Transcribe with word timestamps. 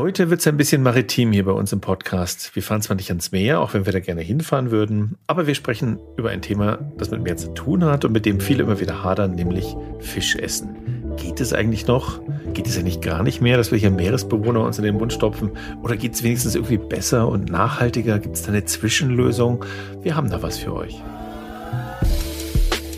Heute 0.00 0.30
wird 0.30 0.40
es 0.40 0.46
ein 0.46 0.56
bisschen 0.56 0.82
maritim 0.82 1.30
hier 1.30 1.44
bei 1.44 1.52
uns 1.52 1.74
im 1.74 1.82
Podcast. 1.82 2.52
Wir 2.54 2.62
fahren 2.62 2.80
zwar 2.80 2.96
nicht 2.96 3.10
ans 3.10 3.32
Meer, 3.32 3.60
auch 3.60 3.74
wenn 3.74 3.84
wir 3.84 3.92
da 3.92 4.00
gerne 4.00 4.22
hinfahren 4.22 4.70
würden, 4.70 5.18
aber 5.26 5.46
wir 5.46 5.54
sprechen 5.54 5.98
über 6.16 6.30
ein 6.30 6.40
Thema, 6.40 6.78
das 6.96 7.10
mit 7.10 7.22
Meer 7.22 7.36
zu 7.36 7.52
tun 7.52 7.84
hat 7.84 8.06
und 8.06 8.12
mit 8.12 8.24
dem 8.24 8.40
viele 8.40 8.62
immer 8.62 8.80
wieder 8.80 9.04
hadern, 9.04 9.32
nämlich 9.32 9.76
Fischessen. 9.98 10.70
Geht 11.18 11.38
es 11.40 11.52
eigentlich 11.52 11.86
noch? 11.86 12.22
Geht 12.54 12.66
es 12.66 12.78
ja 12.78 12.82
nicht 12.82 13.02
gar 13.02 13.22
nicht 13.22 13.42
mehr, 13.42 13.58
dass 13.58 13.72
wir 13.72 13.78
hier 13.78 13.90
Meeresbewohner 13.90 14.64
uns 14.64 14.78
in 14.78 14.84
den 14.84 14.96
Mund 14.96 15.12
stopfen? 15.12 15.50
Oder 15.82 15.98
geht 15.98 16.14
es 16.14 16.22
wenigstens 16.22 16.54
irgendwie 16.54 16.78
besser 16.78 17.28
und 17.28 17.50
nachhaltiger? 17.50 18.18
Gibt 18.20 18.36
es 18.36 18.42
da 18.44 18.52
eine 18.52 18.64
Zwischenlösung? 18.64 19.66
Wir 20.00 20.16
haben 20.16 20.30
da 20.30 20.42
was 20.42 20.56
für 20.56 20.72
euch. 20.72 20.96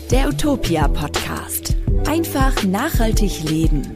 Der 0.09 0.29
Utopia 0.29 0.87
Podcast. 0.87 1.75
Einfach 2.07 2.63
nachhaltig 2.63 3.43
leben. 3.43 3.93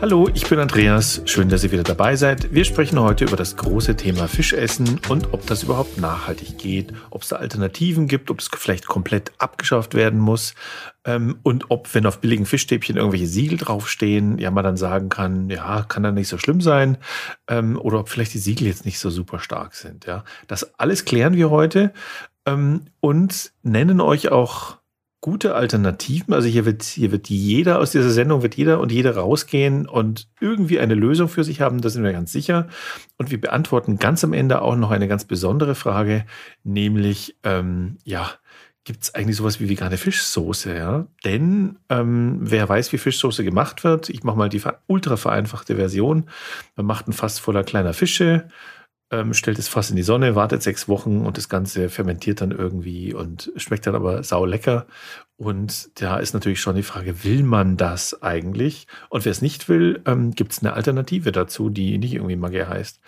Hallo, 0.00 0.28
ich 0.32 0.48
bin 0.48 0.60
Andreas. 0.60 1.22
Schön, 1.24 1.48
dass 1.48 1.64
ihr 1.64 1.72
wieder 1.72 1.82
dabei 1.82 2.14
seid. 2.14 2.54
Wir 2.54 2.64
sprechen 2.64 3.00
heute 3.00 3.24
über 3.24 3.36
das 3.36 3.56
große 3.56 3.96
Thema 3.96 4.28
Fischessen 4.28 5.00
und 5.08 5.32
ob 5.34 5.44
das 5.46 5.64
überhaupt 5.64 5.98
nachhaltig 5.98 6.56
geht, 6.56 6.92
ob 7.10 7.22
es 7.22 7.30
da 7.30 7.36
Alternativen 7.36 8.06
gibt, 8.06 8.30
ob 8.30 8.38
es 8.38 8.48
vielleicht 8.56 8.86
komplett 8.86 9.32
abgeschafft 9.38 9.94
werden 9.94 10.20
muss 10.20 10.54
ähm, 11.04 11.40
und 11.42 11.72
ob, 11.72 11.92
wenn 11.96 12.06
auf 12.06 12.20
billigen 12.20 12.46
Fischstäbchen 12.46 12.96
irgendwelche 12.96 13.26
Siegel 13.26 13.58
draufstehen, 13.58 14.38
ja 14.38 14.52
man 14.52 14.62
dann 14.62 14.76
sagen 14.76 15.08
kann, 15.08 15.50
ja, 15.50 15.82
kann 15.82 16.04
da 16.04 16.12
nicht 16.12 16.28
so 16.28 16.38
schlimm 16.38 16.60
sein 16.60 16.98
ähm, 17.48 17.76
oder 17.76 17.98
ob 17.98 18.08
vielleicht 18.08 18.34
die 18.34 18.38
Siegel 18.38 18.68
jetzt 18.68 18.84
nicht 18.84 19.00
so 19.00 19.10
super 19.10 19.40
stark 19.40 19.74
sind. 19.74 20.06
Ja, 20.06 20.22
das 20.46 20.78
alles 20.78 21.06
klären 21.06 21.34
wir 21.34 21.50
heute 21.50 21.92
ähm, 22.46 22.82
und 23.00 23.50
nennen 23.64 24.00
euch 24.00 24.30
auch 24.30 24.78
gute 25.20 25.54
Alternativen. 25.54 26.32
Also 26.32 26.48
hier 26.48 26.64
wird, 26.64 26.82
hier 26.82 27.10
wird 27.10 27.28
jeder 27.28 27.80
aus 27.80 27.90
dieser 27.90 28.10
Sendung, 28.10 28.42
wird 28.42 28.54
jeder 28.54 28.80
und 28.80 28.92
jede 28.92 29.14
rausgehen 29.16 29.88
und 29.88 30.28
irgendwie 30.40 30.78
eine 30.78 30.94
Lösung 30.94 31.28
für 31.28 31.44
sich 31.44 31.60
haben, 31.60 31.80
da 31.80 31.88
sind 31.88 32.04
wir 32.04 32.12
ganz 32.12 32.32
sicher. 32.32 32.68
Und 33.16 33.30
wir 33.30 33.40
beantworten 33.40 33.98
ganz 33.98 34.22
am 34.22 34.32
Ende 34.32 34.62
auch 34.62 34.76
noch 34.76 34.90
eine 34.90 35.08
ganz 35.08 35.24
besondere 35.24 35.74
Frage, 35.74 36.24
nämlich, 36.62 37.36
ähm, 37.42 37.98
ja, 38.04 38.30
gibt 38.84 39.02
es 39.02 39.14
eigentlich 39.14 39.36
sowas 39.36 39.60
wie 39.60 39.68
vegane 39.68 39.98
Fischsoße, 39.98 40.74
ja? 40.74 41.06
Denn 41.22 41.78
ähm, 41.90 42.38
wer 42.40 42.66
weiß, 42.68 42.90
wie 42.92 42.98
Fischsoße 42.98 43.44
gemacht 43.44 43.84
wird, 43.84 44.08
ich 44.08 44.22
mache 44.24 44.38
mal 44.38 44.48
die 44.48 44.62
ultra 44.86 45.18
vereinfachte 45.18 45.76
Version. 45.76 46.30
Man 46.74 46.86
macht 46.86 47.06
ein 47.06 47.12
Fass 47.12 47.38
voller 47.38 47.64
kleiner 47.64 47.92
Fische, 47.92 48.48
ähm, 49.10 49.32
stellt 49.32 49.58
es 49.58 49.68
fast 49.68 49.90
in 49.90 49.96
die 49.96 50.02
Sonne, 50.02 50.34
wartet 50.34 50.62
sechs 50.62 50.88
Wochen 50.88 51.24
und 51.24 51.36
das 51.38 51.48
Ganze 51.48 51.88
fermentiert 51.88 52.40
dann 52.40 52.50
irgendwie 52.50 53.14
und 53.14 53.52
schmeckt 53.56 53.86
dann 53.86 53.94
aber 53.94 54.22
sau 54.22 54.44
lecker. 54.44 54.86
Und 55.36 55.90
da 56.00 56.18
ist 56.18 56.34
natürlich 56.34 56.60
schon 56.60 56.76
die 56.76 56.82
Frage, 56.82 57.24
will 57.24 57.42
man 57.42 57.76
das 57.76 58.22
eigentlich? 58.22 58.86
Und 59.08 59.24
wer 59.24 59.32
es 59.32 59.42
nicht 59.42 59.68
will, 59.68 60.02
ähm, 60.04 60.32
gibt 60.32 60.52
es 60.52 60.58
eine 60.60 60.74
Alternative 60.74 61.32
dazu, 61.32 61.70
die 61.70 61.96
nicht 61.98 62.14
irgendwie 62.14 62.36
Magie 62.36 62.64
heißt. 62.64 63.00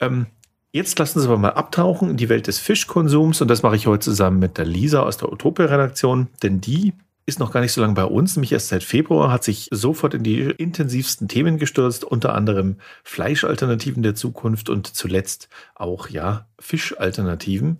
Ähm, 0.00 0.26
jetzt 0.72 0.98
lassen 0.98 1.20
Sie 1.20 1.26
aber 1.26 1.38
mal 1.38 1.50
abtauchen 1.50 2.10
in 2.10 2.16
die 2.16 2.28
Welt 2.28 2.46
des 2.46 2.58
Fischkonsums 2.58 3.40
und 3.40 3.48
das 3.48 3.62
mache 3.62 3.76
ich 3.76 3.86
heute 3.86 4.04
zusammen 4.04 4.40
mit 4.40 4.58
der 4.58 4.66
Lisa 4.66 5.02
aus 5.02 5.16
der 5.16 5.32
Utopia-Redaktion, 5.32 6.28
denn 6.42 6.60
die 6.60 6.92
ist 7.30 7.38
noch 7.38 7.52
gar 7.52 7.60
nicht 7.60 7.72
so 7.72 7.80
lange 7.80 7.94
bei 7.94 8.04
uns, 8.04 8.36
nämlich 8.36 8.52
erst 8.52 8.68
seit 8.68 8.82
Februar, 8.82 9.30
hat 9.30 9.44
sich 9.44 9.68
sofort 9.70 10.14
in 10.14 10.22
die 10.22 10.40
intensivsten 10.40 11.28
Themen 11.28 11.58
gestürzt, 11.58 12.04
unter 12.04 12.34
anderem 12.34 12.76
Fleischalternativen 13.04 14.02
der 14.02 14.14
Zukunft 14.14 14.68
und 14.68 14.88
zuletzt 14.88 15.48
auch, 15.74 16.08
ja, 16.08 16.48
Fischalternativen. 16.58 17.78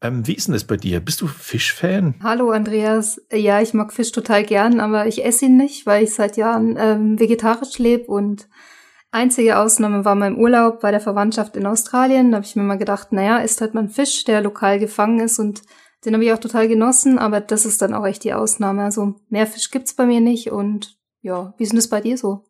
Ähm, 0.00 0.26
wie 0.26 0.34
ist 0.34 0.46
denn 0.46 0.54
das 0.54 0.64
bei 0.64 0.76
dir? 0.76 1.00
Bist 1.00 1.20
du 1.20 1.26
Fischfan? 1.26 2.14
Hallo 2.22 2.50
Andreas. 2.50 3.20
Ja, 3.30 3.60
ich 3.60 3.74
mag 3.74 3.92
Fisch 3.92 4.12
total 4.12 4.44
gern, 4.44 4.80
aber 4.80 5.06
ich 5.06 5.24
esse 5.24 5.46
ihn 5.46 5.56
nicht, 5.56 5.84
weil 5.84 6.04
ich 6.04 6.14
seit 6.14 6.36
Jahren 6.36 6.76
ähm, 6.78 7.18
vegetarisch 7.18 7.78
lebe 7.78 8.04
und 8.04 8.48
Einzige 9.14 9.58
Ausnahme 9.58 10.06
war 10.06 10.14
mein 10.14 10.38
Urlaub 10.38 10.80
bei 10.80 10.90
der 10.90 10.98
Verwandtschaft 10.98 11.54
in 11.58 11.66
Australien. 11.66 12.30
Da 12.30 12.36
habe 12.36 12.46
ich 12.46 12.56
mir 12.56 12.62
mal 12.62 12.78
gedacht, 12.78 13.12
naja, 13.12 13.40
ist 13.40 13.60
halt 13.60 13.74
mal 13.74 13.82
ein 13.82 13.90
Fisch, 13.90 14.24
der 14.24 14.40
lokal 14.40 14.78
gefangen 14.78 15.20
ist 15.20 15.38
und 15.38 15.60
den 16.04 16.14
habe 16.14 16.24
ich 16.24 16.32
auch 16.32 16.38
total 16.38 16.68
genossen, 16.68 17.18
aber 17.18 17.40
das 17.40 17.64
ist 17.64 17.82
dann 17.82 17.94
auch 17.94 18.06
echt 18.06 18.24
die 18.24 18.34
Ausnahme. 18.34 18.82
Also 18.82 19.14
mehr 19.28 19.46
Fisch 19.46 19.70
gibt's 19.70 19.94
bei 19.94 20.06
mir 20.06 20.20
nicht 20.20 20.50
und 20.50 20.96
ja, 21.22 21.54
wie 21.56 21.62
ist 21.62 21.72
denn 21.72 21.78
das 21.78 21.88
bei 21.88 22.00
dir 22.00 22.18
so? 22.18 22.44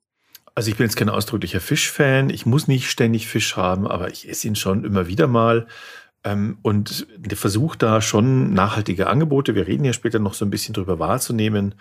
Also 0.54 0.70
ich 0.70 0.76
bin 0.76 0.86
jetzt 0.86 0.96
kein 0.96 1.08
ausdrücklicher 1.08 1.60
Fischfan. 1.60 2.30
Ich 2.30 2.44
muss 2.46 2.68
nicht 2.68 2.90
ständig 2.90 3.26
Fisch 3.26 3.56
haben, 3.56 3.86
aber 3.86 4.10
ich 4.10 4.28
esse 4.28 4.48
ihn 4.48 4.56
schon 4.56 4.84
immer 4.84 5.06
wieder 5.06 5.26
mal. 5.26 5.66
Ähm, 6.24 6.58
und 6.62 7.06
Versuch 7.34 7.74
da 7.74 8.00
schon 8.00 8.52
nachhaltige 8.52 9.08
Angebote, 9.08 9.54
wir 9.54 9.66
reden 9.66 9.84
ja 9.84 9.92
später 9.92 10.20
noch 10.20 10.34
so 10.34 10.44
ein 10.44 10.50
bisschen 10.50 10.74
drüber 10.74 10.98
wahrzunehmen 10.98 11.74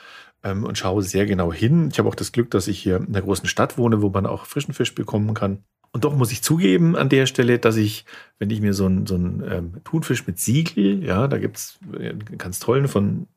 ähm, 0.44 0.64
und 0.64 0.78
schaue 0.78 1.04
sehr 1.04 1.26
genau 1.26 1.54
hin. 1.54 1.90
Ich 1.92 2.00
habe 2.00 2.10
auch 2.10 2.16
das 2.16 2.32
Glück, 2.32 2.50
dass 2.50 2.68
ich 2.68 2.80
hier 2.80 2.98
in 2.98 3.10
einer 3.10 3.22
großen 3.22 3.48
Stadt 3.48 3.78
wohne, 3.78 4.02
wo 4.02 4.10
man 4.10 4.26
auch 4.26 4.46
frischen 4.46 4.74
Fisch 4.74 4.96
bekommen 4.96 5.34
kann. 5.36 5.64
Und 5.94 6.06
doch 6.06 6.16
muss 6.16 6.32
ich 6.32 6.42
zugeben 6.42 6.96
an 6.96 7.10
der 7.10 7.26
Stelle, 7.26 7.60
dass 7.60 7.76
ich, 7.76 8.06
wenn 8.40 8.50
ich 8.50 8.62
mir 8.62 8.74
so 8.74 8.86
einen 8.86 9.06
so 9.06 9.16
ähm, 9.16 9.82
Thunfisch 9.84 10.26
mit 10.26 10.40
Siegel, 10.40 11.04
ja, 11.04 11.28
da 11.28 11.38
gibt's 11.38 11.80
einen 11.94 12.38
ganz 12.38 12.60
tollen 12.60 12.88
von, 12.88 13.28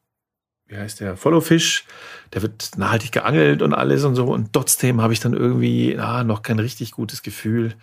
wie 0.66 0.76
heißt 0.76 1.00
der, 1.00 1.16
Followfish, 1.16 1.84
der 2.32 2.42
wird 2.42 2.70
nachhaltig 2.76 3.10
geangelt 3.10 3.60
und 3.60 3.74
alles 3.74 4.04
und 4.04 4.14
so. 4.14 4.26
Und 4.26 4.52
trotzdem 4.52 5.00
habe 5.00 5.12
ich 5.12 5.20
dann 5.20 5.34
irgendwie 5.34 5.98
ah, 5.98 6.22
noch 6.22 6.42
kein 6.42 6.60
richtig 6.60 6.92
gutes 6.92 7.22
Gefühl. 7.22 7.74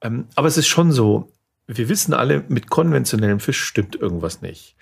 Ähm, 0.00 0.26
aber 0.36 0.46
es 0.46 0.56
ist 0.56 0.68
schon 0.68 0.92
so, 0.92 1.32
wir 1.66 1.88
wissen 1.88 2.14
alle, 2.14 2.44
mit 2.48 2.70
konventionellem 2.70 3.40
Fisch 3.40 3.62
stimmt 3.62 3.96
irgendwas 3.96 4.40
nicht. 4.40 4.76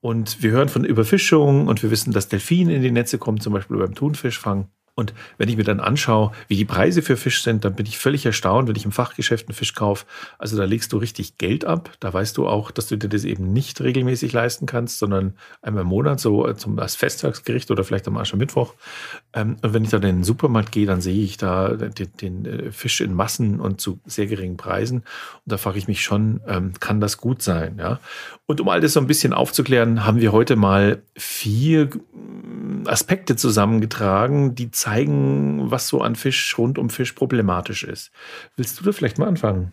Und 0.00 0.42
wir 0.42 0.52
hören 0.52 0.68
von 0.68 0.84
Überfischung 0.84 1.66
und 1.68 1.82
wir 1.82 1.90
wissen, 1.90 2.12
dass 2.12 2.28
Delfine 2.28 2.74
in 2.74 2.82
die 2.82 2.90
Netze 2.90 3.18
kommen, 3.18 3.40
zum 3.40 3.52
Beispiel 3.52 3.76
beim 3.76 3.94
Thunfischfang. 3.94 4.68
Und 4.96 5.12
wenn 5.36 5.50
ich 5.50 5.58
mir 5.58 5.64
dann 5.64 5.78
anschaue, 5.78 6.32
wie 6.48 6.56
die 6.56 6.64
Preise 6.64 7.02
für 7.02 7.18
Fisch 7.18 7.42
sind, 7.42 7.66
dann 7.66 7.74
bin 7.74 7.84
ich 7.84 7.98
völlig 7.98 8.24
erstaunt, 8.24 8.66
wenn 8.66 8.76
ich 8.76 8.86
im 8.86 8.92
Fachgeschäft 8.92 9.46
einen 9.46 9.54
Fisch 9.54 9.74
kaufe. 9.74 10.06
Also 10.38 10.56
da 10.56 10.64
legst 10.64 10.90
du 10.92 10.96
richtig 10.96 11.36
Geld 11.36 11.66
ab. 11.66 11.90
Da 12.00 12.12
weißt 12.14 12.34
du 12.38 12.48
auch, 12.48 12.70
dass 12.70 12.88
du 12.88 12.96
dir 12.96 13.10
das 13.10 13.24
eben 13.24 13.52
nicht 13.52 13.82
regelmäßig 13.82 14.32
leisten 14.32 14.64
kannst, 14.64 14.98
sondern 14.98 15.34
einmal 15.60 15.82
im 15.82 15.88
Monat, 15.88 16.18
so 16.18 16.48
äh, 16.48 16.56
zum, 16.56 16.78
als 16.78 16.96
Festtagsgericht 16.96 17.70
oder 17.70 17.84
vielleicht 17.84 18.08
am 18.08 18.16
Aschermittwoch. 18.16 18.72
Ähm, 19.34 19.58
und 19.60 19.74
wenn 19.74 19.84
ich 19.84 19.90
dann 19.90 20.02
in 20.02 20.16
den 20.16 20.24
Supermarkt 20.24 20.72
gehe, 20.72 20.86
dann 20.86 21.02
sehe 21.02 21.22
ich 21.22 21.36
da 21.36 21.74
den, 21.74 22.10
den 22.22 22.46
äh, 22.46 22.72
Fisch 22.72 23.02
in 23.02 23.12
Massen 23.12 23.60
und 23.60 23.82
zu 23.82 24.00
sehr 24.06 24.26
geringen 24.26 24.56
Preisen. 24.56 25.00
Und 25.00 25.06
da 25.44 25.58
frage 25.58 25.76
ich 25.76 25.88
mich 25.88 26.02
schon, 26.02 26.40
ähm, 26.48 26.72
kann 26.80 27.02
das 27.02 27.18
gut 27.18 27.42
sein? 27.42 27.76
Ja? 27.78 28.00
Und 28.46 28.62
um 28.62 28.68
all 28.70 28.80
das 28.80 28.94
so 28.94 29.00
ein 29.00 29.06
bisschen 29.06 29.34
aufzuklären, 29.34 30.06
haben 30.06 30.20
wir 30.20 30.32
heute 30.32 30.56
mal 30.56 31.02
vier 31.16 31.90
Aspekte 32.86 33.36
zusammengetragen, 33.36 34.54
die 34.54 34.70
was 34.86 35.88
so 35.88 36.00
an 36.00 36.16
Fisch 36.16 36.56
rund 36.58 36.78
um 36.78 36.90
Fisch 36.90 37.12
problematisch 37.12 37.84
ist. 37.84 38.10
Willst 38.56 38.78
du 38.78 38.84
da 38.84 38.92
vielleicht 38.92 39.18
mal 39.18 39.28
anfangen? 39.28 39.72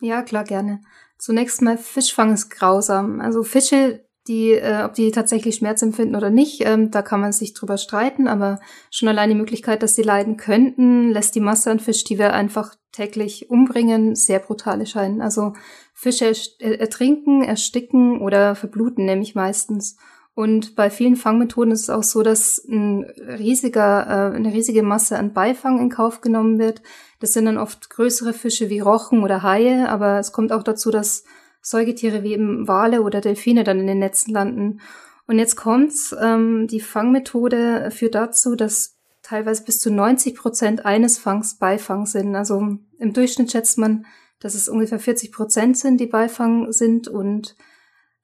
Ja, 0.00 0.22
klar, 0.22 0.44
gerne. 0.44 0.80
Zunächst 1.18 1.62
mal, 1.62 1.78
Fischfang 1.78 2.32
ist 2.32 2.50
grausam. 2.50 3.20
Also 3.20 3.42
Fische, 3.42 4.04
die, 4.26 4.52
äh, 4.52 4.82
ob 4.84 4.94
die 4.94 5.10
tatsächlich 5.10 5.56
Schmerz 5.56 5.82
empfinden 5.82 6.16
oder 6.16 6.30
nicht, 6.30 6.62
ähm, 6.66 6.90
da 6.90 7.02
kann 7.02 7.20
man 7.20 7.32
sich 7.32 7.54
drüber 7.54 7.78
streiten, 7.78 8.26
aber 8.26 8.60
schon 8.90 9.08
allein 9.08 9.28
die 9.28 9.34
Möglichkeit, 9.34 9.82
dass 9.82 9.94
sie 9.94 10.02
leiden 10.02 10.36
könnten, 10.36 11.10
lässt 11.10 11.34
die 11.34 11.40
Masse 11.40 11.70
an 11.70 11.80
Fisch, 11.80 12.04
die 12.04 12.18
wir 12.18 12.32
einfach 12.32 12.74
täglich 12.92 13.50
umbringen, 13.50 14.14
sehr 14.14 14.38
brutal 14.38 14.80
erscheinen. 14.80 15.20
Also 15.20 15.52
Fische 15.92 16.32
ertrinken, 16.60 17.42
ersticken 17.42 18.20
oder 18.20 18.54
verbluten 18.54 19.04
nämlich 19.04 19.34
meistens. 19.34 19.96
Und 20.34 20.74
bei 20.74 20.90
vielen 20.90 21.14
Fangmethoden 21.14 21.72
ist 21.72 21.82
es 21.82 21.90
auch 21.90 22.02
so, 22.02 22.22
dass 22.22 22.58
ein 22.68 23.04
riesiger, 23.04 24.06
äh, 24.32 24.36
eine 24.36 24.52
riesige 24.52 24.82
Masse 24.82 25.16
an 25.16 25.32
Beifang 25.32 25.78
in 25.78 25.90
Kauf 25.90 26.20
genommen 26.20 26.58
wird. 26.58 26.82
Das 27.20 27.32
sind 27.32 27.44
dann 27.44 27.58
oft 27.58 27.88
größere 27.88 28.32
Fische 28.32 28.68
wie 28.68 28.80
Rochen 28.80 29.22
oder 29.22 29.42
Haie, 29.44 29.88
aber 29.88 30.18
es 30.18 30.32
kommt 30.32 30.52
auch 30.52 30.64
dazu, 30.64 30.90
dass 30.90 31.24
Säugetiere 31.62 32.24
wie 32.24 32.32
eben 32.32 32.66
Wale 32.66 33.02
oder 33.02 33.20
Delfine 33.20 33.62
dann 33.62 33.78
in 33.78 33.86
den 33.86 34.00
Netzen 34.00 34.32
landen. 34.34 34.80
Und 35.26 35.38
jetzt 35.38 35.56
kommt's, 35.56 36.14
ähm, 36.20 36.66
die 36.66 36.80
Fangmethode 36.80 37.90
führt 37.92 38.16
dazu, 38.16 38.56
dass 38.56 38.98
teilweise 39.22 39.64
bis 39.64 39.80
zu 39.80 39.90
90 39.90 40.34
Prozent 40.34 40.84
eines 40.84 41.16
Fangs 41.16 41.58
Beifang 41.58 42.06
sind. 42.06 42.34
Also 42.34 42.76
im 42.98 43.12
Durchschnitt 43.12 43.52
schätzt 43.52 43.78
man, 43.78 44.04
dass 44.40 44.54
es 44.54 44.68
ungefähr 44.68 44.98
40 44.98 45.32
Prozent 45.32 45.78
sind, 45.78 45.98
die 45.98 46.06
Beifang 46.06 46.72
sind 46.72 47.08
und 47.08 47.56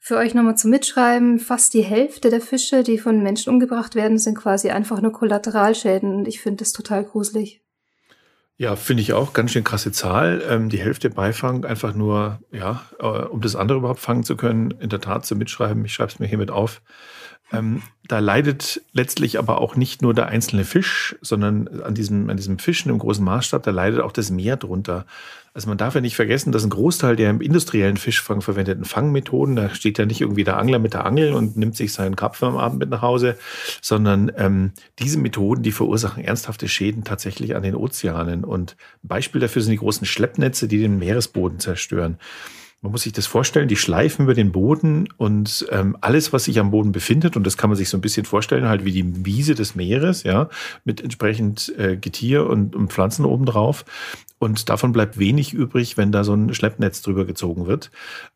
für 0.02 0.16
euch 0.16 0.34
nochmal 0.34 0.56
zum 0.56 0.70
Mitschreiben, 0.70 1.38
fast 1.38 1.74
die 1.74 1.82
Hälfte 1.82 2.30
der 2.30 2.40
Fische, 2.40 2.82
die 2.82 2.98
von 2.98 3.22
Menschen 3.22 3.52
umgebracht 3.52 3.94
werden, 3.94 4.18
sind 4.18 4.34
quasi 4.34 4.70
einfach 4.70 5.02
nur 5.02 5.12
Kollateralschäden 5.12 6.14
und 6.16 6.26
ich 6.26 6.40
finde 6.40 6.64
das 6.64 6.72
total 6.72 7.04
gruselig. 7.04 7.60
Ja, 8.56 8.76
finde 8.76 9.02
ich 9.02 9.12
auch 9.12 9.32
ganz 9.34 9.52
schön 9.52 9.64
krasse 9.64 9.92
Zahl. 9.92 10.42
Ähm, 10.48 10.68
die 10.70 10.80
Hälfte 10.80 11.10
Beifang 11.10 11.64
einfach 11.64 11.94
nur, 11.94 12.40
ja, 12.50 12.82
äh, 12.98 13.06
um 13.06 13.40
das 13.42 13.56
andere 13.56 13.78
überhaupt 13.78 14.00
fangen 14.00 14.24
zu 14.24 14.36
können, 14.36 14.70
in 14.72 14.88
der 14.88 15.00
Tat 15.00 15.24
zu 15.24 15.36
mitschreiben. 15.36 15.84
Ich 15.84 15.94
schreibe 15.94 16.12
es 16.12 16.18
mir 16.18 16.26
hiermit 16.26 16.50
auf. 16.50 16.82
Ähm, 17.52 17.82
da 18.06 18.18
leidet 18.18 18.82
letztlich 18.92 19.38
aber 19.38 19.60
auch 19.60 19.76
nicht 19.76 20.02
nur 20.02 20.14
der 20.14 20.26
einzelne 20.26 20.64
Fisch, 20.64 21.16
sondern 21.20 21.68
an 21.82 21.94
diesem, 21.94 22.28
an 22.30 22.36
diesem 22.36 22.58
Fischen 22.58 22.90
im 22.90 22.98
großen 22.98 23.24
Maßstab, 23.24 23.62
da 23.62 23.70
leidet 23.70 24.00
auch 24.00 24.12
das 24.12 24.30
Meer 24.30 24.56
drunter. 24.56 25.06
Also 25.52 25.68
man 25.68 25.78
darf 25.78 25.96
ja 25.96 26.00
nicht 26.00 26.14
vergessen, 26.14 26.52
dass 26.52 26.62
ein 26.62 26.70
Großteil 26.70 27.16
der 27.16 27.30
im 27.30 27.40
industriellen 27.40 27.96
Fischfang 27.96 28.40
verwendeten 28.40 28.84
Fangmethoden, 28.84 29.56
da 29.56 29.74
steht 29.74 29.98
ja 29.98 30.06
nicht 30.06 30.20
irgendwie 30.20 30.44
der 30.44 30.58
Angler 30.58 30.78
mit 30.78 30.94
der 30.94 31.04
Angel 31.04 31.32
und 31.32 31.56
nimmt 31.56 31.76
sich 31.76 31.92
seinen 31.92 32.14
Karpfen 32.14 32.48
am 32.48 32.56
Abend 32.56 32.78
mit 32.78 32.90
nach 32.90 33.02
Hause, 33.02 33.36
sondern 33.80 34.30
ähm, 34.36 34.72
diese 35.00 35.18
Methoden, 35.18 35.62
die 35.62 35.72
verursachen 35.72 36.22
ernsthafte 36.22 36.68
Schäden 36.68 37.02
tatsächlich 37.02 37.56
an 37.56 37.64
den 37.64 37.74
Ozeanen. 37.74 38.44
Und 38.44 38.76
ein 39.02 39.08
Beispiel 39.08 39.40
dafür 39.40 39.62
sind 39.62 39.72
die 39.72 39.78
großen 39.78 40.06
Schleppnetze, 40.06 40.68
die 40.68 40.78
den 40.78 40.98
Meeresboden 40.98 41.58
zerstören. 41.58 42.18
Man 42.82 42.92
muss 42.92 43.02
sich 43.02 43.12
das 43.12 43.26
vorstellen, 43.26 43.68
die 43.68 43.76
schleifen 43.76 44.24
über 44.24 44.32
den 44.32 44.52
Boden 44.52 45.06
und 45.18 45.66
ähm, 45.70 45.98
alles, 46.00 46.32
was 46.32 46.44
sich 46.44 46.58
am 46.58 46.70
Boden 46.70 46.92
befindet, 46.92 47.36
und 47.36 47.46
das 47.46 47.58
kann 47.58 47.68
man 47.68 47.76
sich 47.76 47.90
so 47.90 47.98
ein 47.98 48.00
bisschen 48.00 48.24
vorstellen, 48.24 48.68
halt 48.68 48.86
wie 48.86 48.92
die 48.92 49.26
Wiese 49.26 49.54
des 49.54 49.74
Meeres, 49.74 50.22
ja, 50.22 50.48
mit 50.84 51.02
entsprechend 51.02 51.74
äh, 51.76 51.98
Getier 51.98 52.46
und, 52.46 52.74
und 52.74 52.90
Pflanzen 52.90 53.26
obendrauf. 53.26 53.84
Und 54.40 54.70
davon 54.70 54.92
bleibt 54.92 55.18
wenig 55.18 55.52
übrig, 55.52 55.98
wenn 55.98 56.12
da 56.12 56.24
so 56.24 56.32
ein 56.32 56.54
Schleppnetz 56.54 57.02
drüber 57.02 57.26
gezogen 57.26 57.66
wird. 57.66 57.90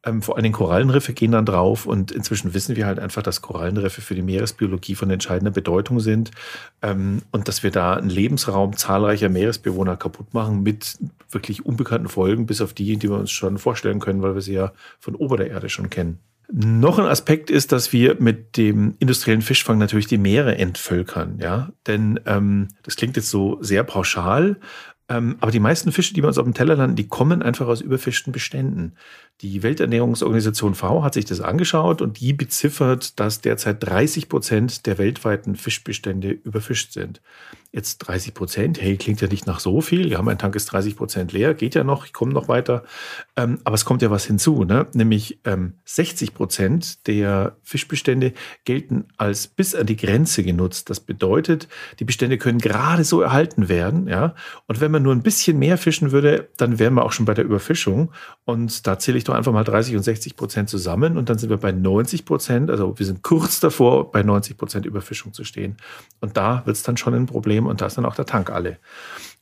Ähm, 0.04 0.20
vor 0.20 0.36
allem 0.36 0.52
Korallenriffe 0.52 1.14
gehen 1.14 1.32
dann 1.32 1.46
drauf. 1.46 1.86
Und 1.86 2.12
inzwischen 2.12 2.52
wissen 2.52 2.76
wir 2.76 2.84
halt 2.84 2.98
einfach, 2.98 3.22
dass 3.22 3.40
Korallenriffe 3.40 4.02
für 4.02 4.14
die 4.14 4.20
Meeresbiologie 4.20 4.96
von 4.96 5.08
entscheidender 5.08 5.50
Bedeutung 5.50 6.00
sind. 6.00 6.30
Ähm, 6.82 7.22
und 7.32 7.48
dass 7.48 7.62
wir 7.62 7.70
da 7.70 7.94
einen 7.94 8.10
Lebensraum 8.10 8.76
zahlreicher 8.76 9.30
Meeresbewohner 9.30 9.96
kaputt 9.96 10.34
machen 10.34 10.62
mit 10.62 10.98
wirklich 11.30 11.64
unbekannten 11.64 12.08
Folgen, 12.08 12.44
bis 12.44 12.60
auf 12.60 12.74
die, 12.74 12.98
die 12.98 13.08
wir 13.08 13.16
uns 13.16 13.30
schon 13.30 13.56
vorstellen 13.56 13.98
können, 13.98 14.20
weil 14.20 14.34
wir 14.34 14.42
sie 14.42 14.52
ja 14.52 14.74
von 15.00 15.14
ober 15.14 15.38
der 15.38 15.50
Erde 15.50 15.70
schon 15.70 15.88
kennen. 15.88 16.18
Noch 16.52 16.98
ein 16.98 17.06
Aspekt 17.06 17.50
ist, 17.50 17.72
dass 17.72 17.94
wir 17.94 18.16
mit 18.20 18.58
dem 18.58 18.94
industriellen 18.98 19.40
Fischfang 19.40 19.78
natürlich 19.78 20.06
die 20.06 20.18
Meere 20.18 20.58
entvölkern, 20.58 21.38
ja. 21.40 21.70
Denn 21.86 22.20
ähm, 22.26 22.68
das 22.82 22.96
klingt 22.96 23.16
jetzt 23.16 23.30
so 23.30 23.56
sehr 23.62 23.82
pauschal, 23.82 24.56
ähm, 25.08 25.36
aber 25.40 25.50
die 25.50 25.60
meisten 25.60 25.92
Fische, 25.92 26.14
die 26.14 26.22
bei 26.22 26.28
uns 26.28 26.38
auf 26.38 26.44
dem 26.44 26.54
Teller 26.54 26.76
landen, 26.76 26.96
die 26.96 27.08
kommen 27.08 27.42
einfach 27.42 27.66
aus 27.66 27.82
überfischten 27.82 28.32
Beständen. 28.32 28.94
Die 29.42 29.62
Welternährungsorganisation 29.62 30.74
V 30.74 31.02
hat 31.04 31.14
sich 31.14 31.26
das 31.26 31.40
angeschaut 31.40 32.00
und 32.00 32.20
die 32.20 32.32
beziffert, 32.32 33.20
dass 33.20 33.42
derzeit 33.42 33.84
30 33.84 34.30
Prozent 34.30 34.86
der 34.86 34.96
weltweiten 34.96 35.56
Fischbestände 35.56 36.30
überfischt 36.30 36.92
sind. 36.92 37.20
Jetzt 37.74 37.98
30 37.98 38.34
Prozent, 38.34 38.80
hey, 38.80 38.96
klingt 38.96 39.20
ja 39.20 39.26
nicht 39.26 39.48
nach 39.48 39.58
so 39.58 39.80
viel. 39.80 40.08
Ja, 40.08 40.22
mein 40.22 40.38
Tank 40.38 40.54
ist 40.54 40.66
30 40.66 40.94
Prozent 40.94 41.32
leer, 41.32 41.54
geht 41.54 41.74
ja 41.74 41.82
noch, 41.82 42.06
ich 42.06 42.12
komme 42.12 42.32
noch 42.32 42.46
weiter. 42.46 42.84
Ähm, 43.34 43.58
aber 43.64 43.74
es 43.74 43.84
kommt 43.84 44.00
ja 44.00 44.12
was 44.12 44.24
hinzu, 44.24 44.62
ne? 44.62 44.86
nämlich 44.94 45.40
ähm, 45.44 45.72
60 45.84 46.34
Prozent 46.34 47.08
der 47.08 47.56
Fischbestände 47.64 48.32
gelten 48.64 49.06
als 49.16 49.48
bis 49.48 49.74
an 49.74 49.86
die 49.86 49.96
Grenze 49.96 50.44
genutzt. 50.44 50.88
Das 50.88 51.00
bedeutet, 51.00 51.66
die 51.98 52.04
Bestände 52.04 52.38
können 52.38 52.60
gerade 52.60 53.02
so 53.02 53.20
erhalten 53.20 53.68
werden. 53.68 54.06
Ja? 54.06 54.36
Und 54.68 54.80
wenn 54.80 54.92
man 54.92 55.02
nur 55.02 55.12
ein 55.12 55.24
bisschen 55.24 55.58
mehr 55.58 55.76
fischen 55.76 56.12
würde, 56.12 56.50
dann 56.56 56.78
wären 56.78 56.94
wir 56.94 57.04
auch 57.04 57.10
schon 57.10 57.26
bei 57.26 57.34
der 57.34 57.44
Überfischung. 57.44 58.12
Und 58.44 58.86
da 58.86 59.00
zähle 59.00 59.18
ich 59.18 59.24
doch 59.24 59.34
einfach 59.34 59.52
mal 59.52 59.64
30 59.64 59.96
und 59.96 60.04
60 60.04 60.36
Prozent 60.36 60.68
zusammen 60.68 61.16
und 61.16 61.28
dann 61.28 61.38
sind 61.38 61.50
wir 61.50 61.56
bei 61.56 61.72
90 61.72 62.24
Prozent. 62.24 62.70
Also 62.70 62.96
wir 62.96 63.04
sind 63.04 63.24
kurz 63.24 63.58
davor, 63.58 64.12
bei 64.12 64.22
90 64.22 64.56
Prozent 64.56 64.86
Überfischung 64.86 65.32
zu 65.32 65.42
stehen. 65.42 65.76
Und 66.20 66.36
da 66.36 66.62
wird 66.66 66.76
es 66.76 66.84
dann 66.84 66.96
schon 66.96 67.14
ein 67.14 67.26
Problem 67.26 67.63
und 67.66 67.80
da 67.80 67.86
ist 67.86 67.98
dann 67.98 68.06
auch 68.06 68.14
der 68.14 68.26
Tank 68.26 68.50
alle. 68.50 68.78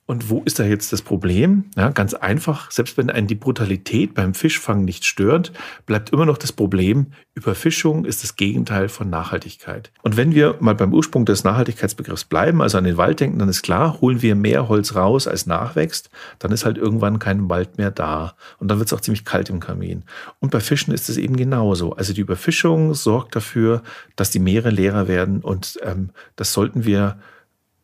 Und 0.05 0.29
wo 0.29 0.43
ist 0.45 0.59
da 0.59 0.65
jetzt 0.65 0.93
das 0.93 1.01
Problem? 1.01 1.71
Ja, 1.77 1.91
ganz 1.91 2.13
einfach, 2.13 2.73
selbst 2.73 2.99
wenn 2.99 3.09
einen 3.09 3.29
die 3.29 3.37
Brutalität 3.37 4.15
beim 4.15 4.35
Fischfang 4.35 4.85
nicht 4.85 5.05
stört, 5.05 5.53
bleibt 5.87 6.11
immer 6.11 6.27
noch 6.27 6.39
das 6.39 6.51
Problem, 6.51 7.13
Überfischung 7.35 8.05
ist 8.05 8.25
das 8.25 8.35
Gegenteil 8.35 8.89
von 8.89 9.09
Nachhaltigkeit. 9.09 9.93
Und 10.03 10.17
wenn 10.17 10.35
wir 10.35 10.57
mal 10.59 10.75
beim 10.75 10.93
Ursprung 10.93 11.25
des 11.25 11.45
Nachhaltigkeitsbegriffs 11.45 12.25
bleiben, 12.25 12.61
also 12.61 12.79
an 12.79 12.85
den 12.85 12.97
Wald 12.97 13.21
denken, 13.21 13.39
dann 13.39 13.49
ist 13.49 13.63
klar, 13.63 14.01
holen 14.01 14.23
wir 14.23 14.35
mehr 14.35 14.69
Holz 14.69 14.97
raus, 14.97 15.29
als 15.29 15.47
nachwächst, 15.47 16.11
dann 16.41 16.51
ist 16.51 16.65
halt 16.65 16.79
irgendwann 16.79 17.21
kein 17.21 17.49
Wald 17.49 17.79
mehr 17.79 17.93
da. 17.93 18.35
Und 18.59 18.69
dann 18.69 18.79
wird 18.79 18.89
es 18.89 18.93
auch 18.93 19.01
ziemlich 19.01 19.25
kalt 19.25 19.51
im 19.51 19.61
Kamin. 19.61 20.03
Und 20.41 20.51
bei 20.51 20.61
Fischen 20.61 20.93
ist 20.93 21.09
es 21.09 21.17
eben 21.17 21.37
genauso. 21.37 21.93
Also 21.93 22.13
die 22.13 22.23
Überfischung 22.23 22.93
sorgt 22.93 23.37
dafür, 23.37 23.83
dass 24.17 24.31
die 24.31 24.41
Meere 24.41 24.71
leerer 24.71 25.07
werden 25.07 25.41
und 25.43 25.79
ähm, 25.85 26.11
das 26.35 26.53
sollten 26.53 26.85
wir 26.85 27.19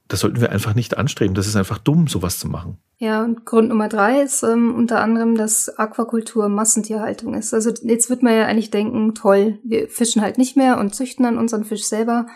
das 0.08 0.20
sollten 0.20 0.40
wir 0.40 0.50
einfach 0.50 0.74
nicht 0.74 0.96
anstreben. 0.96 1.34
Das 1.34 1.46
ist 1.46 1.56
einfach 1.56 1.78
dumm, 1.78 2.08
sowas 2.08 2.38
zu 2.38 2.48
machen. 2.48 2.78
Ja, 2.96 3.22
und 3.22 3.44
Grund 3.44 3.68
Nummer 3.68 3.88
drei 3.88 4.22
ist 4.22 4.42
ähm, 4.42 4.74
unter 4.74 5.00
anderem, 5.00 5.36
dass 5.36 5.68
Aquakultur 5.68 6.48
Massentierhaltung 6.48 7.34
ist. 7.34 7.54
Also 7.54 7.70
jetzt 7.82 8.10
wird 8.10 8.22
man 8.22 8.34
ja 8.34 8.46
eigentlich 8.46 8.70
denken, 8.70 9.14
toll, 9.14 9.58
wir 9.62 9.88
fischen 9.88 10.22
halt 10.22 10.38
nicht 10.38 10.56
mehr 10.56 10.78
und 10.78 10.94
züchten 10.94 11.24
dann 11.24 11.38
unseren 11.38 11.64
Fisch 11.64 11.84
selber. 11.84 12.26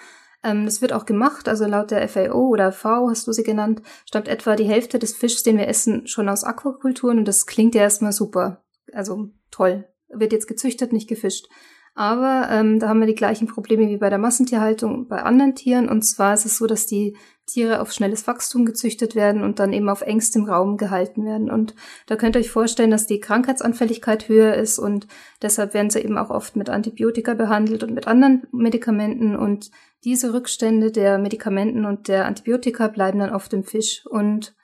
Ähm, 0.44 0.64
das 0.64 0.80
wird 0.80 0.92
auch 0.92 1.06
gemacht, 1.06 1.48
also 1.48 1.66
laut 1.66 1.90
der 1.90 2.06
FAO 2.08 2.48
oder 2.48 2.70
V 2.70 3.08
hast 3.08 3.26
du 3.26 3.32
sie 3.32 3.42
genannt, 3.42 3.82
stammt 4.06 4.28
etwa 4.28 4.54
die 4.54 4.64
Hälfte 4.64 4.98
des 4.98 5.16
Fischs, 5.16 5.42
den 5.42 5.56
wir 5.56 5.68
essen, 5.68 6.06
schon 6.06 6.28
aus 6.28 6.44
Aquakulturen 6.44 7.18
und 7.18 7.26
das 7.26 7.46
klingt 7.46 7.74
ja 7.74 7.82
erstmal 7.82 8.12
super. 8.12 8.62
Also 8.92 9.30
toll. 9.50 9.88
Wird 10.08 10.32
jetzt 10.32 10.46
gezüchtet, 10.46 10.92
nicht 10.92 11.08
gefischt. 11.08 11.48
Aber 11.94 12.48
ähm, 12.50 12.78
da 12.78 12.88
haben 12.88 13.00
wir 13.00 13.06
die 13.06 13.14
gleichen 13.14 13.46
Probleme 13.46 13.88
wie 13.88 13.98
bei 13.98 14.08
der 14.08 14.18
Massentierhaltung 14.18 15.08
bei 15.08 15.22
anderen 15.22 15.54
Tieren. 15.54 15.88
Und 15.88 16.02
zwar 16.02 16.32
ist 16.32 16.46
es 16.46 16.56
so, 16.56 16.66
dass 16.66 16.86
die 16.86 17.16
Tiere 17.46 17.80
auf 17.80 17.92
schnelles 17.92 18.26
Wachstum 18.26 18.64
gezüchtet 18.64 19.14
werden 19.14 19.42
und 19.42 19.58
dann 19.58 19.72
eben 19.72 19.88
auf 19.88 20.02
engstem 20.02 20.44
Raum 20.44 20.76
gehalten 20.76 21.24
werden. 21.24 21.50
Und 21.50 21.74
da 22.06 22.16
könnt 22.16 22.36
ihr 22.36 22.40
euch 22.40 22.50
vorstellen, 22.50 22.90
dass 22.90 23.06
die 23.06 23.20
Krankheitsanfälligkeit 23.20 24.28
höher 24.28 24.54
ist 24.54 24.78
und 24.78 25.06
deshalb 25.42 25.74
werden 25.74 25.90
sie 25.90 26.00
eben 26.00 26.18
auch 26.18 26.30
oft 26.30 26.56
mit 26.56 26.70
Antibiotika 26.70 27.34
behandelt 27.34 27.82
und 27.82 27.94
mit 27.94 28.06
anderen 28.06 28.46
Medikamenten. 28.52 29.36
Und 29.36 29.70
diese 30.04 30.32
Rückstände 30.32 30.92
der 30.92 31.18
Medikamenten 31.18 31.84
und 31.84 32.08
der 32.08 32.26
Antibiotika 32.26 32.88
bleiben 32.88 33.18
dann 33.18 33.34
oft 33.34 33.52
im 33.52 33.64
Fisch. 33.64 34.06
Und 34.06 34.54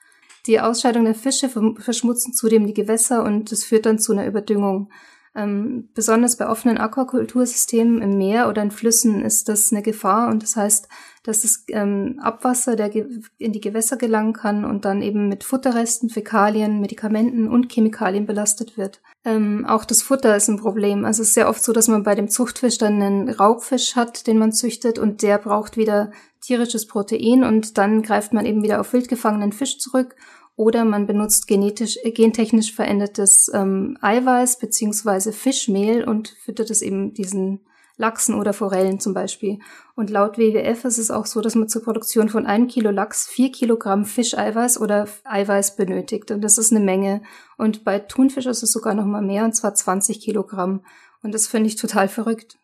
die 0.47 0.61
Ausscheidung 0.61 1.05
der 1.05 1.15
Fische 1.15 1.49
verschmutzen 1.49 2.33
zudem 2.33 2.67
die 2.67 2.75
Gewässer 2.75 3.25
und 3.25 3.53
das 3.53 3.65
führt 3.65 3.87
dann 3.87 3.99
zu 3.99 4.13
einer 4.13 4.27
Überdüngung. 4.27 4.91
Ähm, 5.35 5.91
besonders 5.95 6.37
bei 6.37 6.49
offenen 6.49 6.79
Aquakultursystemen 6.79 8.01
im 8.03 8.17
Meer 8.17 8.49
oder 8.49 8.63
in 8.63 8.71
Flüssen 8.71 9.23
ist 9.23 9.49
das 9.49 9.71
eine 9.73 9.83
Gefahr 9.83 10.31
und 10.31 10.43
das 10.43 10.57
heißt, 10.57 10.89
dass 11.29 11.43
das 11.43 11.65
ähm, 11.69 12.19
Abwasser 12.23 12.75
der 12.75 12.91
in 13.37 13.53
die 13.53 13.61
Gewässer 13.61 13.99
gelangen 13.99 14.33
kann 14.33 14.65
und 14.65 14.87
dann 14.87 15.03
eben 15.03 15.29
mit 15.29 15.45
Futterresten, 15.45 16.09
Fäkalien, 16.09 16.81
Medikamenten 16.81 17.49
und 17.49 17.71
Chemikalien 17.71 18.25
belastet 18.25 18.79
wird. 18.79 19.03
Ähm, 19.27 19.67
auch 19.67 19.85
das 19.85 20.01
Futter 20.01 20.35
ist 20.35 20.49
ein 20.49 20.57
Problem. 20.57 21.05
Also 21.05 21.21
es 21.21 21.29
ist 21.29 21.35
sehr 21.35 21.51
oft 21.51 21.63
so, 21.63 21.75
dass 21.75 21.87
man 21.87 22.03
bei 22.03 22.15
dem 22.15 22.29
Zuchtfisch 22.29 22.79
dann 22.79 23.03
einen 23.03 23.29
Raubfisch 23.29 23.95
hat, 23.95 24.27
den 24.27 24.39
man 24.39 24.53
züchtet 24.53 24.99
und 24.99 25.21
der 25.21 25.37
braucht 25.37 25.77
wieder 25.77 26.13
tierisches 26.41 26.87
Protein 26.87 27.45
und 27.45 27.77
dann 27.77 28.01
greift 28.01 28.33
man 28.33 28.47
eben 28.47 28.63
wieder 28.63 28.81
auf 28.81 28.95
wild 28.95 29.11
gefangenen 29.11 29.53
Fisch 29.53 29.79
zurück 29.79 30.17
oder 30.57 30.87
man 30.87 31.07
benutzt 31.07 31.47
genetisch, 31.47 31.99
äh, 32.05 32.11
gentechnisch 32.11 32.73
verändertes 32.73 33.51
ähm, 33.53 33.99
Eiweiß 34.01 34.61
beziehungsweise 34.61 35.35
Fischmehl 35.35 36.05
und 36.05 36.29
füttert 36.43 36.71
es 36.71 36.81
eben 36.81 37.13
diesen 37.13 37.61
Lachsen 37.99 38.35
oder 38.35 38.53
Forellen 38.53 39.00
zum 39.00 39.12
Beispiel. 39.12 39.59
Und 39.95 40.09
laut 40.09 40.39
WWF 40.39 40.85
ist 40.85 40.99
es 40.99 41.11
auch 41.11 41.27
so, 41.27 41.41
dass 41.41 41.56
man 41.56 41.69
zur 41.69 41.83
Produktion 41.83 42.29
von 42.29 42.47
einem 42.47 42.69
Kilo 42.69 42.91
Lachs 42.91 43.27
vier 43.27 43.53
Kilogramm 43.53 44.05
Fischeiweiß 44.05 44.81
oder 44.81 45.09
Eiweiß 45.25 45.77
benötigt. 45.77 46.31
Und 46.31 46.41
das 46.41 46.56
ist 46.56 46.73
eine 46.73 46.85
Menge. 46.85 47.23
Und 47.56 47.85
bei 47.85 47.99
Thunfisch 47.99 48.47
ist 48.47 48.62
es 48.62 48.73
sogar 48.73 48.95
noch 48.95 49.05
mal 49.05 49.21
mehr, 49.21 49.45
und 49.45 49.55
zwar 49.55 49.75
20 49.75 50.21
Kilogramm. 50.21 50.85
Und 51.23 51.35
das 51.35 51.49
finde 51.49 51.69
ich 51.69 51.76
total 51.76 52.09
verrückt. 52.09 52.57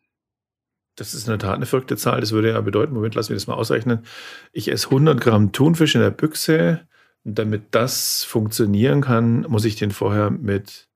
Das 0.97 1.12
ist 1.12 1.26
in 1.26 1.33
der 1.33 1.41
Tat 1.41 1.57
eine 1.57 1.67
verrückte 1.67 1.97
Zahl. 1.97 2.21
Das 2.21 2.31
würde 2.31 2.50
ja 2.50 2.61
bedeuten, 2.61 2.95
Moment, 2.95 3.17
lassen 3.17 3.31
wir 3.31 3.37
das 3.37 3.49
mal 3.49 3.55
ausrechnen. 3.55 4.07
Ich 4.53 4.71
esse 4.71 4.87
100 4.87 5.21
Gramm 5.21 5.50
Thunfisch 5.50 5.97
in 5.97 6.00
der 6.00 6.11
Büchse 6.11 6.87
und 7.25 7.37
damit 7.37 7.75
das 7.75 8.23
funktionieren 8.23 9.00
kann, 9.00 9.47
muss 9.49 9.64
ich 9.64 9.75
den 9.75 9.91
vorher 9.91 10.31
mit 10.31 10.88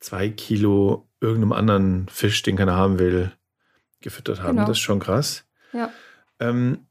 zwei 0.00 0.30
Kilo 0.30 1.06
irgendeinem 1.20 1.52
anderen 1.52 2.08
Fisch, 2.08 2.42
den 2.42 2.56
keiner 2.56 2.74
haben 2.74 2.98
will, 2.98 3.32
gefüttert 4.04 4.42
haben. 4.42 4.56
Genau. 4.56 4.68
Das 4.68 4.76
ist 4.76 4.82
schon 4.82 5.00
krass. 5.00 5.44
Ja. 5.72 5.90
Ähm, 6.38 6.86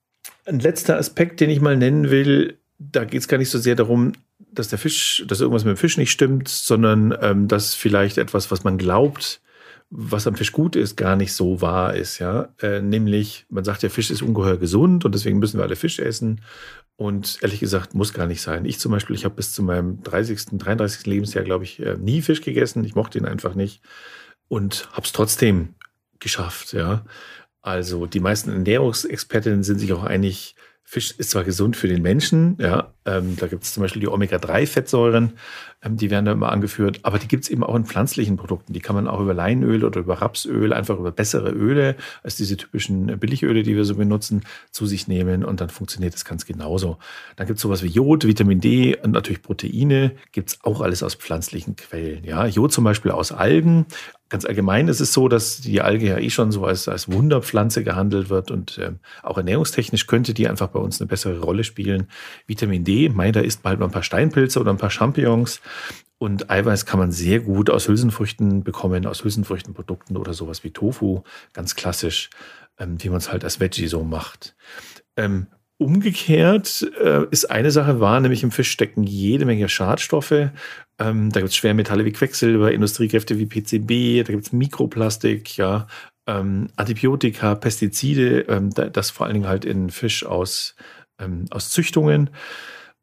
ein 0.46 0.60
letzter 0.60 0.98
Aspekt, 0.98 1.40
den 1.40 1.50
ich 1.50 1.62
mal 1.62 1.78
nennen 1.78 2.10
will, 2.10 2.58
da 2.78 3.06
geht 3.06 3.22
es 3.22 3.28
gar 3.30 3.38
nicht 3.38 3.50
so 3.50 3.60
sehr 3.60 3.76
darum, 3.76 4.14
dass 4.52 4.68
der 4.68 4.80
Fisch, 4.80 5.24
dass 5.28 5.40
irgendwas 5.40 5.64
mit 5.64 5.78
dem 5.78 5.80
Fisch 5.80 5.98
nicht 5.98 6.12
stimmt, 6.12 6.50
sondern 6.50 7.18
ähm, 7.22 7.48
dass 7.48 7.74
vielleicht 7.74 8.18
etwas, 8.18 8.52
was 8.52 8.64
man 8.64 8.78
glaubt, 8.78 9.42
was 9.90 10.28
am 10.28 10.36
Fisch 10.36 10.52
gut 10.52 10.76
ist, 10.76 10.98
gar 10.98 11.16
nicht 11.16 11.34
so 11.34 11.62
wahr 11.62 11.96
ist, 11.96 12.20
ja. 12.20 12.50
Äh, 12.62 12.82
nämlich, 12.82 13.46
man 13.50 13.64
sagt 13.64 13.84
ja, 13.84 13.90
Fisch 13.90 14.10
ist 14.10 14.22
ungeheuer 14.22 14.58
gesund 14.58 15.06
und 15.06 15.14
deswegen 15.14 15.40
müssen 15.40 15.60
wir 15.60 15.64
alle 15.64 15.76
Fisch 15.76 16.00
essen. 16.00 16.42
Und 16.96 17.40
ehrlich 17.42 17.60
gesagt, 17.60 17.94
muss 17.94 18.14
gar 18.14 18.28
nicht 18.28 18.42
sein. 18.42 18.66
Ich 18.66 18.80
zum 18.80 18.92
Beispiel, 18.92 19.16
ich 19.16 19.26
habe 19.26 19.36
bis 19.36 19.52
zu 19.54 19.64
meinem 19.64 20.02
30., 20.04 20.58
33. 20.58 21.06
Lebensjahr, 21.06 21.44
glaube 21.44 21.64
ich, 21.64 21.80
äh, 21.80 21.96
nie 21.98 22.22
Fisch 22.22 22.42
gegessen. 22.42 22.84
Ich 22.84 22.96
mochte 22.96 23.18
ihn 23.18 23.26
einfach 23.26 23.56
nicht 23.56 23.82
und 24.48 24.90
habe 24.92 25.06
es 25.06 25.12
trotzdem 25.12 25.76
geschafft, 26.24 26.74
ja. 26.74 27.06
Also 27.62 28.06
die 28.08 28.20
meisten 28.20 28.52
Ernährungsexpertinnen 28.52 29.64
sind 29.64 29.80
sich 29.80 29.94
auch 29.94 30.04
einig, 30.04 30.56
Fisch 30.86 31.12
ist 31.18 31.32
zwar 31.32 31.46
gesund 31.46 31.78
für 31.78 31.88
den 31.88 32.02
Menschen, 32.02 32.58
ja, 32.60 32.94
ähm, 33.06 33.38
da 33.38 33.48
gibt 33.48 33.64
es 33.64 33.74
zum 33.74 33.82
Beispiel 33.82 34.02
die 34.02 34.10
Omega-3-Fettsäuren, 34.10 35.34
ähm, 35.82 35.98
die 35.98 36.10
werden 36.10 36.26
da 36.26 36.34
immer 36.34 36.52
angeführt, 36.52 37.00
aber 37.04 37.20
die 37.20 37.28
gibt 37.28 37.46
es 37.46 37.50
eben 37.50 37.64
auch 37.64 37.76
in 37.76 37.86
pflanzlichen 37.86 38.38
Produkten. 38.38 38.74
Die 38.74 38.80
kann 38.80 38.96
man 38.96 39.08
auch 39.08 39.20
über 39.20 39.34
Leinöl 39.34 39.84
oder 39.84 40.02
über 40.02 40.22
Rapsöl, 40.22 40.74
einfach 40.74 41.00
über 41.00 41.12
bessere 41.12 41.52
Öle 41.52 41.96
als 42.22 42.36
diese 42.36 42.58
typischen 42.58 43.18
Billigöle, 43.18 43.64
die 43.64 43.76
wir 43.76 43.86
so 43.86 43.96
benutzen, 43.96 44.44
zu 44.72 44.86
sich 44.86 45.08
nehmen 45.08 45.44
und 45.44 45.62
dann 45.62 45.70
funktioniert 45.70 46.14
das 46.14 46.26
ganz 46.26 46.46
genauso. 46.46 46.98
Dann 47.36 47.48
gibt 47.48 47.58
es 47.58 47.64
sowas 47.64 47.82
wie 47.82 47.88
Jod, 47.88 48.26
Vitamin 48.26 48.60
D 48.60 48.98
und 48.98 49.12
natürlich 49.12 49.42
Proteine, 49.42 50.12
gibt 50.32 50.50
es 50.50 50.60
auch 50.64 50.82
alles 50.82 51.02
aus 51.02 51.16
pflanzlichen 51.16 51.76
Quellen. 51.76 52.24
Ja, 52.24 52.46
Jod 52.46 52.72
zum 52.72 52.84
Beispiel 52.84 53.12
aus 53.12 53.32
Algen, 53.32 53.86
ganz 54.34 54.46
allgemein 54.46 54.88
ist 54.88 55.00
es 55.00 55.14
so, 55.14 55.28
dass 55.28 55.62
die 55.62 55.80
Alge 55.82 56.08
ja 56.08 56.18
eh 56.18 56.32
schon 56.32 56.52
so 56.52 56.66
als, 56.66 56.88
als 56.88 57.12
Wunderpflanze 57.12 57.84
gehandelt 57.84 58.32
wird 58.32 58.50
und 58.50 58.80
ähm, 58.80 58.98
auch 59.22 59.38
ernährungstechnisch 59.38 60.08
könnte 60.08 60.34
die 60.34 60.50
einfach 60.50 60.70
bei 60.70 60.80
uns 60.80 61.00
eine 61.00 61.08
bessere 61.08 61.40
Rolle 61.40 61.64
spielen. 61.64 62.08
Vitamin 62.48 62.84
D, 62.84 63.10
mei, 63.10 63.32
da 63.32 63.42
isst 63.42 63.62
bald 63.62 63.80
mal 63.80 63.86
ein 63.86 63.92
paar 63.92 64.02
Steinpilze 64.02 64.60
oder 64.60 64.72
ein 64.72 64.78
paar 64.78 64.90
Champignons. 64.90 65.62
Und 66.18 66.50
Eiweiß 66.50 66.88
kann 66.88 67.00
man 67.00 67.12
sehr 67.12 67.42
gut 67.42 67.70
aus 67.70 67.88
Hülsenfrüchten 67.88 68.64
bekommen, 68.64 69.06
aus 69.06 69.24
Hülsenfrüchtenprodukten 69.24 70.18
oder 70.18 70.34
sowas 70.34 70.64
wie 70.64 70.72
Tofu, 70.72 71.22
ganz 71.54 71.76
klassisch, 71.76 72.32
ähm, 72.80 72.96
wie 73.04 73.10
man 73.10 73.20
es 73.20 73.32
halt 73.32 73.44
als 73.44 73.60
Veggie 73.60 73.86
so 73.86 74.04
macht. 74.04 74.56
Ähm, 75.16 75.46
Umgekehrt 75.78 76.88
äh, 77.02 77.26
ist 77.32 77.50
eine 77.50 77.72
Sache 77.72 78.00
wahr, 78.00 78.20
nämlich 78.20 78.44
im 78.44 78.52
Fisch 78.52 78.72
stecken 78.72 79.04
jede 79.04 79.46
Menge 79.46 79.68
Schadstoffe. 79.68 80.50
Ähm, 81.00 81.30
da 81.32 81.40
gibt 81.40 81.50
es 81.50 81.56
Schwermetalle 81.56 82.06
wie 82.06 82.12
Quecksilber, 82.12 82.72
Industriekräfte 82.72 83.40
wie 83.40 83.48
PCB, 83.48 84.26
da 84.26 84.32
gibt 84.32 84.46
es 84.46 84.54
Mikroplastik, 84.54 85.58
ja, 85.58 85.88
ähm, 86.28 86.70
Antibiotika, 86.76 87.56
Pestizide, 87.56 88.42
ähm, 88.42 88.70
das 88.70 89.10
vor 89.10 89.26
allen 89.26 89.34
Dingen 89.34 89.48
halt 89.48 89.66
in 89.66 89.90
Fisch 89.90 90.26
aus, 90.26 90.76
ähm, 91.20 91.46
aus 91.50 91.72
Züchtungen. 91.72 92.30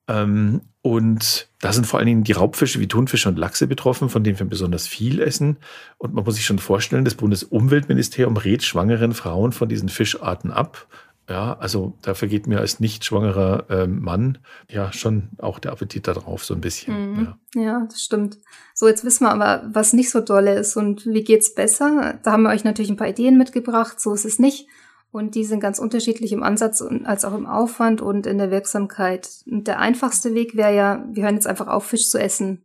Ähm, 0.08 0.62
und 0.82 1.48
da 1.60 1.72
sind 1.72 1.86
vor 1.86 1.98
allen 1.98 2.06
Dingen 2.06 2.24
die 2.24 2.32
Raubfische 2.32 2.80
wie 2.80 2.88
Thunfische 2.88 3.28
und 3.28 3.38
Lachse 3.38 3.66
betroffen, 3.66 4.08
von 4.08 4.24
denen 4.24 4.38
wir 4.38 4.46
besonders 4.46 4.86
viel 4.86 5.20
essen. 5.20 5.58
Und 5.98 6.14
man 6.14 6.24
muss 6.24 6.36
sich 6.36 6.46
schon 6.46 6.58
vorstellen, 6.58 7.04
das 7.04 7.14
Bundesumweltministerium 7.14 8.36
rät 8.36 8.62
schwangeren 8.62 9.12
Frauen 9.12 9.52
von 9.52 9.68
diesen 9.68 9.90
Fischarten 9.90 10.50
ab. 10.50 10.88
Ja, 11.30 11.56
also 11.60 11.96
da 12.02 12.14
vergeht 12.14 12.48
mir 12.48 12.58
als 12.58 12.80
nicht 12.80 13.04
schwangerer 13.04 13.66
ähm, 13.70 14.02
Mann 14.02 14.38
ja 14.68 14.92
schon 14.92 15.28
auch 15.38 15.60
der 15.60 15.70
Appetit 15.70 16.08
darauf 16.08 16.44
so 16.44 16.54
ein 16.54 16.60
bisschen. 16.60 17.12
Mhm. 17.12 17.34
Ja. 17.54 17.62
ja. 17.62 17.86
das 17.88 18.02
stimmt. 18.02 18.38
So, 18.74 18.88
jetzt 18.88 19.04
wissen 19.04 19.24
wir 19.24 19.30
aber, 19.30 19.62
was 19.72 19.92
nicht 19.92 20.10
so 20.10 20.20
dolle 20.20 20.54
ist 20.58 20.76
und 20.76 21.06
wie 21.06 21.22
geht's 21.22 21.54
besser. 21.54 22.18
Da 22.24 22.32
haben 22.32 22.42
wir 22.42 22.50
euch 22.50 22.64
natürlich 22.64 22.90
ein 22.90 22.96
paar 22.96 23.08
Ideen 23.08 23.38
mitgebracht. 23.38 24.00
So 24.00 24.12
ist 24.12 24.24
es 24.24 24.40
nicht. 24.40 24.66
Und 25.12 25.36
die 25.36 25.44
sind 25.44 25.60
ganz 25.60 25.78
unterschiedlich 25.78 26.32
im 26.32 26.42
Ansatz 26.42 26.82
als 27.04 27.24
auch 27.24 27.34
im 27.34 27.46
Aufwand 27.46 28.00
und 28.00 28.26
in 28.26 28.38
der 28.38 28.50
Wirksamkeit. 28.50 29.28
Und 29.48 29.68
der 29.68 29.78
einfachste 29.78 30.34
Weg 30.34 30.56
wäre 30.56 30.74
ja, 30.74 31.04
wir 31.12 31.24
hören 31.24 31.34
jetzt 31.36 31.46
einfach 31.46 31.68
auf, 31.68 31.86
Fisch 31.86 32.10
zu 32.10 32.18
essen. 32.18 32.64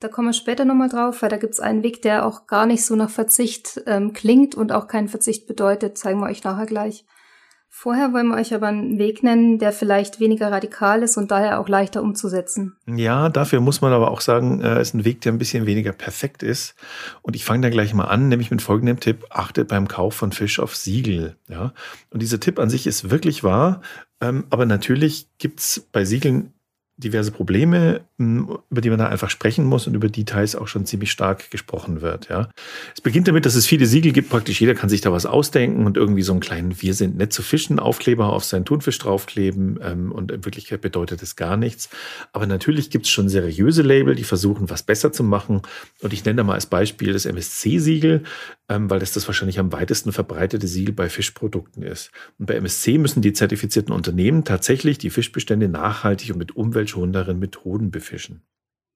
Da 0.00 0.08
kommen 0.08 0.28
wir 0.28 0.32
später 0.34 0.66
nochmal 0.66 0.88
drauf, 0.88 1.22
weil 1.22 1.30
da 1.30 1.38
gibt's 1.38 1.60
einen 1.60 1.82
Weg, 1.82 2.02
der 2.02 2.26
auch 2.26 2.46
gar 2.46 2.66
nicht 2.66 2.84
so 2.84 2.94
nach 2.94 3.10
Verzicht 3.10 3.82
ähm, 3.86 4.12
klingt 4.12 4.54
und 4.54 4.72
auch 4.72 4.86
keinen 4.86 5.08
Verzicht 5.08 5.46
bedeutet. 5.46 5.96
Zeigen 5.96 6.20
wir 6.20 6.26
euch 6.26 6.44
nachher 6.44 6.66
gleich. 6.66 7.06
Vorher 7.74 8.12
wollen 8.12 8.28
wir 8.28 8.36
euch 8.36 8.52
aber 8.52 8.66
einen 8.66 8.98
Weg 8.98 9.22
nennen, 9.22 9.58
der 9.58 9.72
vielleicht 9.72 10.20
weniger 10.20 10.52
radikal 10.52 11.02
ist 11.02 11.16
und 11.16 11.30
daher 11.30 11.58
auch 11.58 11.70
leichter 11.70 12.02
umzusetzen. 12.02 12.76
Ja, 12.86 13.30
dafür 13.30 13.60
muss 13.60 13.80
man 13.80 13.94
aber 13.94 14.10
auch 14.10 14.20
sagen, 14.20 14.60
äh, 14.60 14.78
ist 14.80 14.92
ein 14.92 15.06
Weg, 15.06 15.22
der 15.22 15.32
ein 15.32 15.38
bisschen 15.38 15.64
weniger 15.64 15.92
perfekt 15.92 16.42
ist. 16.42 16.74
Und 17.22 17.34
ich 17.34 17.46
fange 17.46 17.62
da 17.62 17.70
gleich 17.70 17.94
mal 17.94 18.04
an, 18.04 18.28
nämlich 18.28 18.50
mit 18.50 18.60
folgendem 18.60 19.00
Tipp. 19.00 19.24
Achtet 19.30 19.68
beim 19.68 19.88
Kauf 19.88 20.14
von 20.14 20.32
Fisch 20.32 20.60
auf 20.60 20.76
Siegel. 20.76 21.36
Ja? 21.48 21.72
Und 22.10 22.20
dieser 22.20 22.38
Tipp 22.38 22.58
an 22.58 22.68
sich 22.68 22.86
ist 22.86 23.10
wirklich 23.10 23.42
wahr. 23.42 23.80
Ähm, 24.20 24.44
aber 24.50 24.66
natürlich 24.66 25.28
gibt's 25.38 25.80
bei 25.92 26.04
Siegeln 26.04 26.52
diverse 27.02 27.30
Probleme, 27.30 28.02
über 28.18 28.80
die 28.80 28.90
man 28.90 28.98
da 28.98 29.08
einfach 29.08 29.30
sprechen 29.30 29.64
muss 29.64 29.86
und 29.86 29.94
über 29.94 30.08
die 30.08 30.24
teils 30.24 30.54
auch 30.54 30.68
schon 30.68 30.86
ziemlich 30.86 31.10
stark 31.10 31.50
gesprochen 31.50 32.00
wird. 32.00 32.28
Ja. 32.28 32.48
Es 32.94 33.00
beginnt 33.00 33.28
damit, 33.28 33.46
dass 33.46 33.54
es 33.54 33.66
viele 33.66 33.86
Siegel 33.86 34.12
gibt. 34.12 34.30
Praktisch 34.30 34.60
jeder 34.60 34.74
kann 34.74 34.88
sich 34.88 35.00
da 35.00 35.12
was 35.12 35.26
ausdenken 35.26 35.86
und 35.86 35.96
irgendwie 35.96 36.22
so 36.22 36.32
einen 36.32 36.40
kleinen 36.40 36.80
Wir 36.80 36.94
sind 36.94 37.16
nett 37.16 37.32
zu 37.32 37.42
fischen 37.42 37.78
Aufkleber 37.78 38.32
auf 38.32 38.44
seinen 38.44 38.64
Thunfisch 38.64 38.98
draufkleben. 38.98 39.78
Ähm, 39.82 40.12
und 40.12 40.30
in 40.30 40.44
Wirklichkeit 40.44 40.80
bedeutet 40.80 41.22
es 41.22 41.36
gar 41.36 41.56
nichts. 41.56 41.88
Aber 42.32 42.46
natürlich 42.46 42.90
gibt 42.90 43.06
es 43.06 43.12
schon 43.12 43.28
seriöse 43.28 43.82
Label, 43.82 44.14
die 44.14 44.24
versuchen, 44.24 44.70
was 44.70 44.82
besser 44.82 45.12
zu 45.12 45.24
machen. 45.24 45.62
Und 46.00 46.12
ich 46.12 46.24
nenne 46.24 46.36
da 46.36 46.44
mal 46.44 46.54
als 46.54 46.66
Beispiel 46.66 47.12
das 47.12 47.26
MSC-Siegel, 47.26 48.22
ähm, 48.68 48.90
weil 48.90 49.00
das 49.00 49.12
das 49.12 49.26
wahrscheinlich 49.26 49.58
am 49.58 49.72
weitesten 49.72 50.12
verbreitete 50.12 50.66
Siegel 50.66 50.94
bei 50.94 51.08
Fischprodukten 51.08 51.82
ist. 51.82 52.10
Und 52.38 52.46
bei 52.46 52.54
MSC 52.54 52.98
müssen 52.98 53.22
die 53.22 53.32
zertifizierten 53.32 53.94
Unternehmen 53.94 54.44
tatsächlich 54.44 54.98
die 54.98 55.10
Fischbestände 55.10 55.68
nachhaltig 55.68 56.30
und 56.30 56.38
mit 56.38 56.56
umweltschonenderen 56.92 57.38
Methoden 57.38 57.90
befischen. 57.90 58.42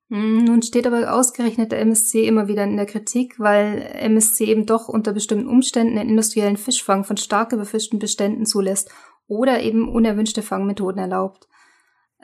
Hm, 0.08 0.44
nun 0.44 0.62
steht 0.62 0.86
aber 0.86 1.12
ausgerechnet 1.12 1.72
der 1.72 1.80
MSC 1.80 2.26
immer 2.26 2.46
wieder 2.46 2.64
in 2.64 2.76
der 2.76 2.86
Kritik, 2.86 3.40
weil 3.40 3.82
MSC 3.94 4.44
eben 4.44 4.66
doch 4.66 4.88
unter 4.88 5.12
bestimmten 5.12 5.48
Umständen 5.48 5.96
den 5.96 6.08
industriellen 6.08 6.56
Fischfang 6.56 7.04
von 7.04 7.16
stark 7.16 7.52
überfischten 7.52 7.98
Beständen 7.98 8.46
zulässt 8.46 8.90
oder 9.26 9.60
eben 9.62 9.88
unerwünschte 9.88 10.42
Fangmethoden 10.42 11.00
erlaubt. 11.00 11.48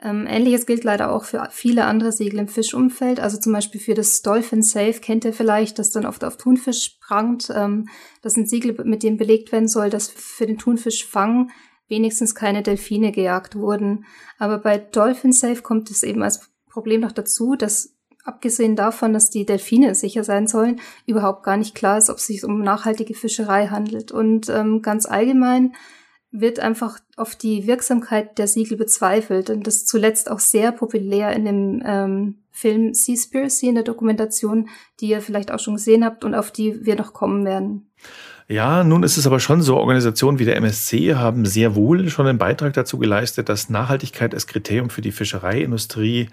Ähm, 0.01 0.25
Ähnliches 0.27 0.65
gilt 0.65 0.85
leider 0.85 1.11
auch 1.11 1.25
für 1.25 1.47
viele 1.51 1.85
andere 1.85 2.13
Siegel 2.13 2.39
im 2.39 2.47
Fischumfeld. 2.47 3.19
Also 3.19 3.37
zum 3.37 3.51
Beispiel 3.51 3.81
für 3.81 3.93
das 3.93 4.21
Dolphin 4.21 4.63
Safe 4.63 4.99
kennt 5.01 5.25
ihr 5.25 5.33
vielleicht, 5.33 5.77
das 5.77 5.91
dann 5.91 6.05
oft 6.05 6.23
auf 6.23 6.37
Thunfisch 6.37 6.97
prangt. 7.01 7.51
Ähm, 7.53 7.89
das 8.21 8.33
sind 8.33 8.49
Siegel, 8.49 8.77
mit 8.85 9.03
denen 9.03 9.17
belegt 9.17 9.51
werden 9.51 9.67
soll, 9.67 9.89
dass 9.89 10.09
für 10.09 10.45
den 10.45 10.57
Thunfischfang 10.57 11.51
wenigstens 11.93 12.33
keine 12.33 12.63
Delfine 12.63 13.11
gejagt 13.11 13.55
wurden. 13.55 14.05
Aber 14.39 14.57
bei 14.57 14.79
Dolphin 14.79 15.31
Safe 15.31 15.61
kommt 15.61 15.91
es 15.91 16.01
eben 16.01 16.23
als 16.23 16.49
Problem 16.67 17.01
noch 17.01 17.11
dazu, 17.11 17.55
dass 17.55 17.93
abgesehen 18.23 18.75
davon, 18.75 19.13
dass 19.13 19.29
die 19.29 19.45
Delfine 19.45 19.93
sicher 19.93 20.23
sein 20.23 20.47
sollen, 20.47 20.79
überhaupt 21.05 21.43
gar 21.43 21.57
nicht 21.57 21.75
klar 21.75 21.97
ist, 21.97 22.09
ob 22.09 22.17
es 22.17 22.25
sich 22.25 22.43
um 22.43 22.61
nachhaltige 22.61 23.13
Fischerei 23.13 23.67
handelt. 23.67 24.11
Und 24.11 24.49
ähm, 24.49 24.81
ganz 24.81 25.05
allgemein 25.05 25.73
wird 26.31 26.59
einfach 26.59 26.97
auf 27.15 27.35
die 27.35 27.67
Wirksamkeit 27.67 28.39
der 28.39 28.47
Siegel 28.47 28.75
bezweifelt 28.75 29.51
und 29.51 29.67
das 29.67 29.85
zuletzt 29.85 30.31
auch 30.31 30.39
sehr 30.39 30.71
populär 30.71 31.31
in 31.33 31.45
dem 31.45 31.83
ähm, 31.85 32.43
Film 32.49 32.93
Seaspiracy 32.95 33.67
in 33.67 33.75
der 33.75 33.83
Dokumentation, 33.83 34.69
die 34.99 35.09
ihr 35.09 35.21
vielleicht 35.21 35.51
auch 35.51 35.59
schon 35.59 35.75
gesehen 35.75 36.03
habt 36.03 36.23
und 36.23 36.33
auf 36.33 36.49
die 36.49 36.85
wir 36.85 36.95
noch 36.95 37.13
kommen 37.13 37.45
werden. 37.45 37.91
Ja, 38.47 38.83
nun 38.83 39.03
ist 39.03 39.17
es 39.17 39.25
aber 39.25 39.39
schon 39.39 39.61
so, 39.61 39.77
Organisationen 39.77 40.39
wie 40.39 40.45
der 40.45 40.57
MSC 40.57 41.15
haben 41.15 41.45
sehr 41.45 41.75
wohl 41.75 42.09
schon 42.09 42.27
einen 42.27 42.37
Beitrag 42.37 42.73
dazu 42.73 42.97
geleistet, 42.97 43.49
dass 43.49 43.69
Nachhaltigkeit 43.69 44.33
als 44.33 44.47
Kriterium 44.47 44.89
für 44.89 45.01
die 45.01 45.11
Fischereiindustrie 45.11 46.29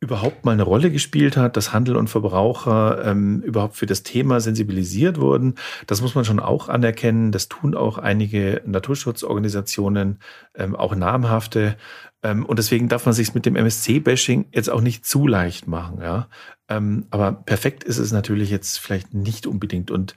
überhaupt 0.00 0.44
mal 0.44 0.52
eine 0.52 0.64
Rolle 0.64 0.90
gespielt 0.90 1.36
hat, 1.36 1.56
dass 1.56 1.72
Handel 1.72 1.96
und 1.96 2.08
Verbraucher 2.08 3.02
ähm, 3.04 3.40
überhaupt 3.40 3.76
für 3.76 3.86
das 3.86 4.02
Thema 4.02 4.40
sensibilisiert 4.40 5.18
wurden. 5.18 5.54
Das 5.86 6.02
muss 6.02 6.14
man 6.14 6.26
schon 6.26 6.40
auch 6.40 6.68
anerkennen. 6.68 7.32
Das 7.32 7.48
tun 7.48 7.74
auch 7.74 7.96
einige 7.96 8.60
Naturschutzorganisationen, 8.66 10.18
ähm, 10.54 10.76
auch 10.76 10.94
namhafte. 10.94 11.76
Ähm, 12.22 12.44
und 12.44 12.58
deswegen 12.58 12.88
darf 12.88 13.06
man 13.06 13.14
sich 13.14 13.34
mit 13.34 13.46
dem 13.46 13.56
MSC-Bashing 13.56 14.46
jetzt 14.52 14.68
auch 14.68 14.82
nicht 14.82 15.06
zu 15.06 15.26
leicht 15.26 15.68
machen. 15.68 16.02
Ja? 16.02 16.28
Ähm, 16.68 17.06
aber 17.10 17.32
perfekt 17.32 17.82
ist 17.82 17.98
es 17.98 18.12
natürlich 18.12 18.50
jetzt 18.50 18.78
vielleicht 18.78 19.14
nicht 19.14 19.46
unbedingt. 19.46 19.90
Und 19.90 20.16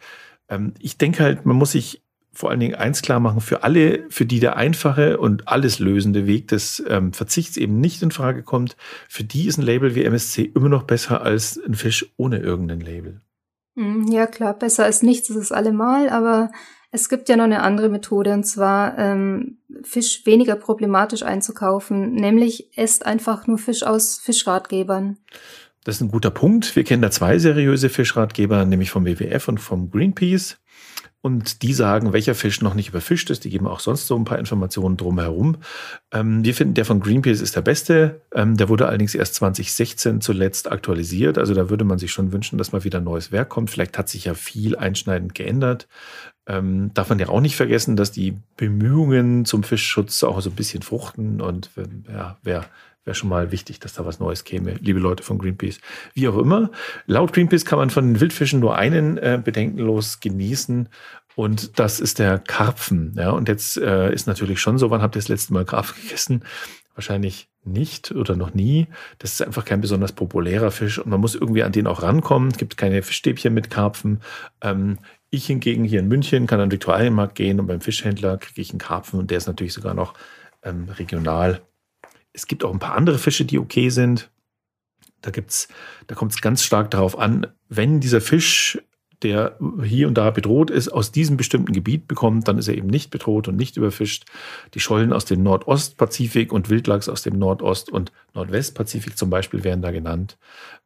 ähm, 0.49 0.73
ich 0.79 0.97
denke 0.97 1.23
halt, 1.23 1.45
man 1.45 1.55
muss 1.55 1.71
sich 1.71 2.01
vor 2.37 2.51
allen 2.51 2.59
Dingen 2.59 2.75
eins 2.75 3.01
klar 3.01 3.19
machen, 3.19 3.41
für 3.41 3.63
alle, 3.63 4.05
für 4.09 4.27
die 4.27 4.39
der 4.39 4.57
einfache 4.57 5.17
und 5.17 5.47
alles 5.47 5.79
lösende 5.79 6.27
Weg 6.27 6.47
des 6.49 6.83
ähm, 6.87 7.11
Verzichts 7.11 7.57
eben 7.57 7.79
nicht 7.79 8.03
in 8.03 8.11
Frage 8.11 8.43
kommt, 8.43 8.77
für 9.09 9.23
die 9.23 9.47
ist 9.47 9.57
ein 9.57 9.63
Label 9.63 9.95
wie 9.95 10.03
MSC 10.03 10.43
immer 10.43 10.69
noch 10.69 10.83
besser 10.83 11.21
als 11.23 11.59
ein 11.65 11.73
Fisch 11.73 12.05
ohne 12.15 12.37
irgendein 12.37 12.81
Label. 12.81 13.21
Hm, 13.75 14.05
ja 14.11 14.27
klar, 14.27 14.53
besser 14.53 14.85
als 14.85 15.01
nichts 15.01 15.31
ist 15.31 15.35
es 15.35 15.51
allemal, 15.51 16.09
aber 16.09 16.51
es 16.91 17.09
gibt 17.09 17.27
ja 17.27 17.35
noch 17.35 17.43
eine 17.43 17.63
andere 17.63 17.89
Methode, 17.89 18.33
und 18.33 18.43
zwar 18.43 18.97
ähm, 18.97 19.57
Fisch 19.83 20.25
weniger 20.25 20.55
problematisch 20.55 21.23
einzukaufen, 21.23 22.13
nämlich 22.13 22.77
esst 22.77 23.05
einfach 23.05 23.47
nur 23.47 23.57
Fisch 23.57 23.83
aus 23.83 24.19
Fischratgebern. 24.19 25.17
Das 25.87 25.95
ist 25.95 26.01
ein 26.01 26.11
guter 26.11 26.31
Punkt. 26.31 26.75
Wir 26.75 26.83
kennen 26.83 27.01
da 27.01 27.09
zwei 27.09 27.39
seriöse 27.39 27.87
Fischratgeber, 27.87 28.65
nämlich 28.65 28.91
vom 28.91 29.05
WWF 29.05 29.47
und 29.47 29.59
vom 29.59 29.89
Greenpeace. 29.89 30.57
Und 31.21 31.61
die 31.61 31.71
sagen, 31.71 32.11
welcher 32.11 32.35
Fisch 32.35 32.59
noch 32.59 32.73
nicht 32.73 32.89
überfischt 32.89 33.29
ist. 33.29 33.45
Die 33.45 33.49
geben 33.49 33.67
auch 33.67 33.79
sonst 33.79 34.05
so 34.05 34.17
ein 34.17 34.25
paar 34.25 34.37
Informationen 34.37 34.97
drumherum. 34.97 35.55
Ähm, 36.11 36.43
wir 36.43 36.53
finden, 36.53 36.73
der 36.73 36.83
von 36.83 36.99
Greenpeace 36.99 37.39
ist 37.39 37.55
der 37.55 37.61
beste. 37.61 38.19
Ähm, 38.35 38.57
der 38.57 38.67
wurde 38.67 38.85
allerdings 38.85 39.15
erst 39.15 39.35
2016 39.35 40.19
zuletzt 40.19 40.69
aktualisiert. 40.69 41.37
Also 41.37 41.53
da 41.53 41.69
würde 41.69 41.85
man 41.85 41.99
sich 41.99 42.11
schon 42.11 42.33
wünschen, 42.33 42.57
dass 42.57 42.73
mal 42.73 42.83
wieder 42.83 42.99
neues 42.99 43.31
Werk 43.31 43.47
kommt. 43.47 43.69
Vielleicht 43.69 43.97
hat 43.97 44.09
sich 44.09 44.25
ja 44.25 44.33
viel 44.33 44.75
einschneidend 44.75 45.35
geändert. 45.35 45.87
Ähm, 46.47 46.91
darf 46.95 47.07
man 47.07 47.19
ja 47.19 47.29
auch 47.29 47.39
nicht 47.39 47.55
vergessen, 47.55 47.95
dass 47.95 48.11
die 48.11 48.35
Bemühungen 48.57 49.45
zum 49.45 49.63
Fischschutz 49.63 50.21
auch 50.25 50.41
so 50.41 50.49
ein 50.49 50.55
bisschen 50.57 50.81
fruchten. 50.81 51.39
Und 51.39 51.71
ja, 52.09 52.37
wer 52.43 52.65
Wäre 53.07 53.15
schon 53.15 53.29
mal 53.29 53.53
wichtig, 53.53 53.79
dass 53.79 53.93
da 53.93 54.05
was 54.05 54.19
Neues 54.19 54.43
käme, 54.43 54.73
liebe 54.81 54.99
Leute 54.99 55.23
von 55.23 55.37
Greenpeace. 55.37 55.79
Wie 56.13 56.27
auch 56.27 56.37
immer, 56.37 56.71
laut 57.05 57.31
Greenpeace 57.31 57.63
kann 57.63 57.79
man 57.79 57.89
von 57.89 58.05
den 58.05 58.19
Wildfischen 58.19 58.59
nur 58.59 58.75
einen 58.75 59.17
äh, 59.17 59.41
bedenkenlos 59.41 60.19
genießen. 60.19 60.89
Und 61.37 61.79
das 61.79 62.01
ist 62.01 62.19
der 62.19 62.37
Karpfen. 62.37 63.13
Ja, 63.15 63.29
und 63.29 63.47
jetzt 63.47 63.77
äh, 63.77 64.13
ist 64.13 64.27
natürlich 64.27 64.59
schon 64.59 64.77
so, 64.77 64.89
wann 64.89 65.01
habt 65.01 65.15
ihr 65.15 65.21
das 65.21 65.29
letzte 65.29 65.53
Mal 65.53 65.63
Karpfen 65.63 66.03
gegessen? 66.03 66.43
Wahrscheinlich 66.95 67.47
nicht 67.63 68.11
oder 68.11 68.35
noch 68.35 68.53
nie. 68.53 68.87
Das 69.19 69.31
ist 69.31 69.41
einfach 69.41 69.63
kein 69.63 69.79
besonders 69.79 70.11
populärer 70.11 70.71
Fisch 70.71 70.99
und 70.99 71.09
man 71.09 71.21
muss 71.21 71.33
irgendwie 71.33 71.63
an 71.63 71.71
den 71.71 71.87
auch 71.87 72.03
rankommen. 72.03 72.49
Es 72.49 72.57
gibt 72.57 72.75
keine 72.75 73.03
Fischstäbchen 73.03 73.53
mit 73.53 73.69
Karpfen. 73.69 74.19
Ähm, 74.61 74.97
ich 75.29 75.45
hingegen 75.45 75.85
hier 75.85 76.01
in 76.01 76.09
München 76.09 76.45
kann 76.45 76.59
an 76.59 76.67
den 76.67 76.73
Viktualienmarkt 76.73 77.35
gehen 77.35 77.61
und 77.61 77.67
beim 77.67 77.79
Fischhändler 77.79 78.37
kriege 78.37 78.59
ich 78.59 78.71
einen 78.71 78.79
Karpfen 78.79 79.17
und 79.17 79.31
der 79.31 79.37
ist 79.37 79.47
natürlich 79.47 79.71
sogar 79.71 79.93
noch 79.93 80.13
ähm, 80.61 80.89
regional. 80.89 81.61
Es 82.37 82.45
gibt 82.45 82.63
auch 82.63 82.71
ein 82.71 82.77
paar 82.77 82.95
andere 82.95 83.17
Fische, 83.17 83.45
die 83.45 83.57
okay 83.57 83.89
sind. 83.89 84.29
Da 85.21 85.31
da 85.31 86.15
kommt 86.15 86.33
es 86.33 86.41
ganz 86.41 86.61
stark 86.61 86.91
darauf 86.91 87.17
an, 87.17 87.47
wenn 87.67 87.99
dieser 87.99 88.21
Fisch 88.21 88.77
der 89.23 89.57
hier 89.83 90.07
und 90.07 90.15
da 90.15 90.29
bedroht 90.29 90.69
ist, 90.69 90.89
aus 90.89 91.11
diesem 91.11 91.37
bestimmten 91.37 91.73
Gebiet 91.73 92.07
bekommt, 92.07 92.47
dann 92.47 92.59
ist 92.59 92.67
er 92.67 92.75
eben 92.75 92.85
nicht 92.85 93.09
bedroht 93.09 93.47
und 93.47 93.55
nicht 93.55 93.75
überfischt. 93.75 94.25
Die 94.75 94.79
Schollen 94.79 95.11
aus 95.11 95.25
dem 95.25 95.41
Nordostpazifik 95.41 96.53
und 96.53 96.69
Wildlachs 96.69 97.09
aus 97.09 97.23
dem 97.23 97.39
Nordost- 97.39 97.89
und 97.89 98.11
Nordwestpazifik 98.35 99.17
zum 99.17 99.31
Beispiel 99.31 99.63
werden 99.63 99.81
da 99.81 99.89
genannt. 99.89 100.37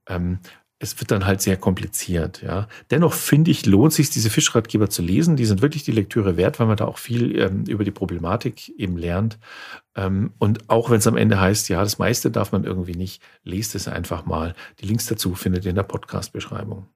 Ähm, 0.07 0.39
es 0.81 0.99
wird 0.99 1.11
dann 1.11 1.27
halt 1.27 1.41
sehr 1.41 1.57
kompliziert, 1.57 2.41
ja. 2.41 2.67
Dennoch 2.89 3.13
finde 3.13 3.51
ich, 3.51 3.67
lohnt 3.67 3.93
sich 3.93 4.09
diese 4.09 4.31
Fischratgeber 4.31 4.89
zu 4.89 5.03
lesen. 5.03 5.35
Die 5.35 5.45
sind 5.45 5.61
wirklich 5.61 5.83
die 5.83 5.91
Lektüre 5.91 6.37
wert, 6.37 6.59
weil 6.59 6.65
man 6.65 6.75
da 6.75 6.85
auch 6.85 6.97
viel 6.97 7.37
ähm, 7.39 7.65
über 7.67 7.83
die 7.83 7.91
Problematik 7.91 8.69
eben 8.79 8.97
lernt. 8.97 9.37
Ähm, 9.95 10.33
und 10.39 10.71
auch 10.71 10.89
wenn 10.89 10.97
es 10.97 11.05
am 11.05 11.17
Ende 11.17 11.39
heißt, 11.39 11.69
ja, 11.69 11.83
das 11.83 11.99
meiste 11.99 12.31
darf 12.31 12.51
man 12.51 12.63
irgendwie 12.63 12.95
nicht, 12.95 13.21
lest 13.43 13.75
es 13.75 13.87
einfach 13.87 14.25
mal. 14.25 14.55
Die 14.79 14.87
Links 14.87 15.05
dazu 15.05 15.35
findet 15.35 15.65
ihr 15.65 15.69
in 15.69 15.75
der 15.75 15.83
Podcast-Beschreibung. 15.83 16.87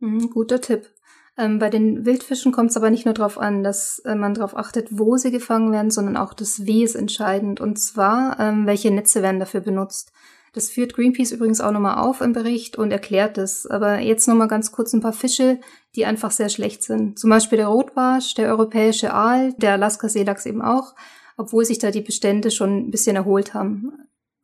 Mhm, 0.00 0.28
guter 0.30 0.60
Tipp. 0.60 0.90
Ähm, 1.38 1.58
bei 1.58 1.70
den 1.70 2.04
Wildfischen 2.04 2.52
kommt 2.52 2.70
es 2.70 2.76
aber 2.76 2.90
nicht 2.90 3.06
nur 3.06 3.14
darauf 3.14 3.38
an, 3.38 3.62
dass 3.62 4.00
äh, 4.00 4.14
man 4.14 4.34
darauf 4.34 4.54
achtet, 4.54 4.88
wo 4.90 5.16
sie 5.16 5.30
gefangen 5.30 5.72
werden, 5.72 5.90
sondern 5.90 6.18
auch 6.18 6.34
das 6.34 6.66
Wie 6.66 6.84
ist 6.84 6.94
entscheidend. 6.94 7.58
Und 7.58 7.78
zwar, 7.78 8.38
ähm, 8.38 8.66
welche 8.66 8.90
Netze 8.90 9.22
werden 9.22 9.40
dafür 9.40 9.60
benutzt. 9.60 10.12
Das 10.52 10.70
führt 10.70 10.94
Greenpeace 10.94 11.32
übrigens 11.32 11.60
auch 11.60 11.70
nochmal 11.70 11.98
auf 11.98 12.20
im 12.20 12.32
Bericht 12.32 12.76
und 12.76 12.90
erklärt 12.90 13.38
es. 13.38 13.66
Aber 13.66 14.00
jetzt 14.00 14.26
nochmal 14.26 14.48
ganz 14.48 14.72
kurz 14.72 14.92
ein 14.92 15.00
paar 15.00 15.12
Fische, 15.12 15.60
die 15.94 16.06
einfach 16.06 16.30
sehr 16.30 16.48
schlecht 16.48 16.82
sind. 16.82 17.18
Zum 17.18 17.30
Beispiel 17.30 17.58
der 17.58 17.68
Rotbarsch, 17.68 18.34
der 18.34 18.48
europäische 18.48 19.14
Aal, 19.14 19.52
der 19.54 19.72
Alaska-Seelachs 19.74 20.46
eben 20.46 20.62
auch, 20.62 20.94
obwohl 21.36 21.64
sich 21.64 21.78
da 21.78 21.90
die 21.90 22.00
Bestände 22.00 22.50
schon 22.50 22.78
ein 22.78 22.90
bisschen 22.90 23.16
erholt 23.16 23.54
haben. 23.54 23.92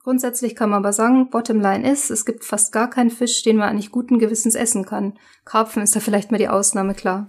Grundsätzlich 0.02 0.54
kann 0.54 0.70
man 0.70 0.84
aber 0.84 0.92
sagen, 0.92 1.30
Bottomline 1.30 1.90
ist, 1.90 2.10
es 2.10 2.24
gibt 2.24 2.44
fast 2.44 2.70
gar 2.70 2.88
keinen 2.88 3.10
Fisch, 3.10 3.42
den 3.42 3.56
man 3.56 3.68
eigentlich 3.68 3.90
guten 3.90 4.20
Gewissens 4.20 4.54
essen 4.54 4.84
kann. 4.84 5.14
Karpfen 5.44 5.82
ist 5.82 5.96
da 5.96 6.00
vielleicht 6.00 6.30
mal 6.30 6.38
die 6.38 6.48
Ausnahme, 6.48 6.94
klar. 6.94 7.28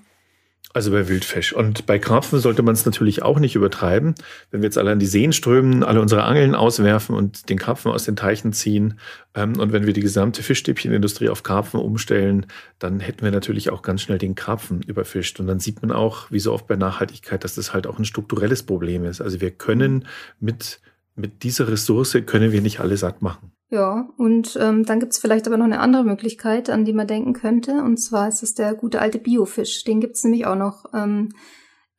Also 0.73 0.91
bei 0.91 1.07
Wildfisch. 1.07 1.53
Und 1.53 1.87
bei 1.87 1.97
Karpfen 1.97 2.39
sollte 2.39 2.61
man 2.61 2.75
es 2.75 2.85
natürlich 2.85 3.23
auch 3.23 3.39
nicht 3.39 3.55
übertreiben. 3.55 4.13
Wenn 4.51 4.61
wir 4.61 4.67
jetzt 4.67 4.77
alle 4.77 4.91
an 4.91 4.99
die 4.99 5.07
Seen 5.07 5.33
strömen, 5.33 5.83
alle 5.83 6.01
unsere 6.01 6.23
Angeln 6.23 6.53
auswerfen 6.53 7.15
und 7.15 7.49
den 7.49 7.57
Karpfen 7.57 7.91
aus 7.91 8.03
den 8.03 8.15
Teichen 8.15 8.53
ziehen 8.53 8.99
ähm, 9.33 9.57
und 9.57 9.71
wenn 9.71 9.87
wir 9.87 9.93
die 9.93 10.01
gesamte 10.01 10.43
Fischstäbchenindustrie 10.43 11.29
auf 11.29 11.41
Karpfen 11.41 11.79
umstellen, 11.79 12.45
dann 12.77 12.99
hätten 12.99 13.23
wir 13.23 13.31
natürlich 13.31 13.71
auch 13.71 13.81
ganz 13.81 14.01
schnell 14.01 14.19
den 14.19 14.35
Karpfen 14.35 14.83
überfischt. 14.83 15.39
Und 15.39 15.47
dann 15.47 15.59
sieht 15.59 15.81
man 15.81 15.91
auch, 15.91 16.29
wie 16.29 16.39
so 16.39 16.53
oft 16.53 16.67
bei 16.67 16.75
Nachhaltigkeit, 16.75 17.43
dass 17.43 17.55
das 17.55 17.73
halt 17.73 17.87
auch 17.87 17.97
ein 17.97 18.05
strukturelles 18.05 18.61
Problem 18.61 19.03
ist. 19.05 19.19
Also 19.19 19.41
wir 19.41 19.51
können 19.51 20.05
mit 20.39 20.79
mit 21.17 21.41
dieser 21.41 21.67
Ressource 21.67 22.15
können 22.27 22.51
wir 22.51 22.61
nicht 22.61 22.79
alle 22.79 22.95
satt 22.95 23.23
machen. 23.23 23.51
Ja, 23.69 24.09
und 24.17 24.57
ähm, 24.61 24.85
dann 24.85 24.99
gibt's 24.99 25.19
vielleicht 25.19 25.45
aber 25.45 25.57
noch 25.57 25.65
eine 25.65 25.79
andere 25.79 26.05
Möglichkeit, 26.05 26.69
an 26.69 26.85
die 26.85 26.93
man 26.93 27.07
denken 27.07 27.33
könnte. 27.33 27.83
Und 27.83 27.97
zwar 27.97 28.29
ist 28.29 28.41
es 28.41 28.53
der 28.53 28.73
gute 28.75 29.01
alte 29.01 29.19
Biofisch. 29.19 29.83
Den 29.83 29.99
gibt's 29.99 30.23
nämlich 30.23 30.45
auch 30.45 30.55
noch. 30.55 30.85
Ähm, 30.93 31.33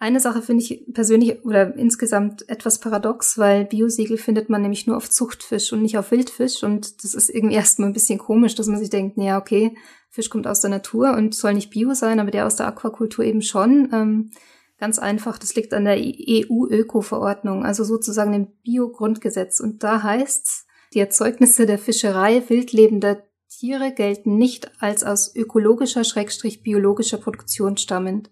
eine 0.01 0.21
Sache 0.21 0.43
finde 0.43 0.63
ich 0.63 0.87
persönlich 0.95 1.45
oder 1.45 1.75
insgesamt 1.75 2.49
etwas 2.49 2.79
paradox, 2.79 3.37
weil 3.37 3.65
Biosiegel 3.65 4.17
findet 4.17 4.49
man 4.49 4.63
nämlich 4.63 4.87
nur 4.87 4.97
auf 4.97 5.11
Zuchtfisch 5.11 5.73
und 5.73 5.83
nicht 5.83 5.99
auf 5.99 6.11
Wildfisch. 6.11 6.63
Und 6.63 7.05
das 7.05 7.15
ist 7.15 7.29
irgendwie 7.29 7.55
erstmal 7.57 7.91
ein 7.91 7.95
bisschen 7.95 8.19
komisch, 8.19 8.55
dass 8.55 8.69
man 8.69 8.79
sich 8.79 8.91
denkt, 8.91 9.19
naja, 9.19 9.39
okay, 9.39 9.77
Fisch 10.11 10.31
kommt 10.31 10.47
aus 10.47 10.61
der 10.61 10.71
Natur 10.71 11.15
und 11.15 11.35
soll 11.35 11.53
nicht 11.53 11.71
Bio 11.71 11.93
sein, 11.93 12.19
aber 12.19 12.31
der 12.31 12.47
aus 12.47 12.57
der 12.57 12.67
Aquakultur 12.67 13.25
eben 13.25 13.43
schon. 13.43 13.91
Ähm, 13.93 14.31
Ganz 14.79 15.01
einfach, 15.01 15.39
das 15.39 15.57
liegt 15.57 15.75
an 15.75 15.85
der 15.85 15.97
EU-Öko-Verordnung, 15.99 17.65
also 17.65 17.83
sozusagen 17.83 18.31
dem 18.31 18.47
Bio-Grundgesetz. 18.63 19.59
Und 19.59 19.83
da 19.83 20.05
heißt's, 20.05 20.68
die 20.95 21.01
Erzeugnisse 21.01 21.67
der 21.67 21.79
Fischerei 21.79 22.43
wildlebender 22.49 23.23
Tiere 23.49 23.93
gelten 23.93 24.37
nicht 24.37 24.71
als 24.79 25.05
aus 25.05 25.35
ökologischer, 25.35 26.05
schrägstrich 26.05 26.63
biologischer 26.63 27.19
Produktion 27.19 27.77
stammend. 27.77 28.31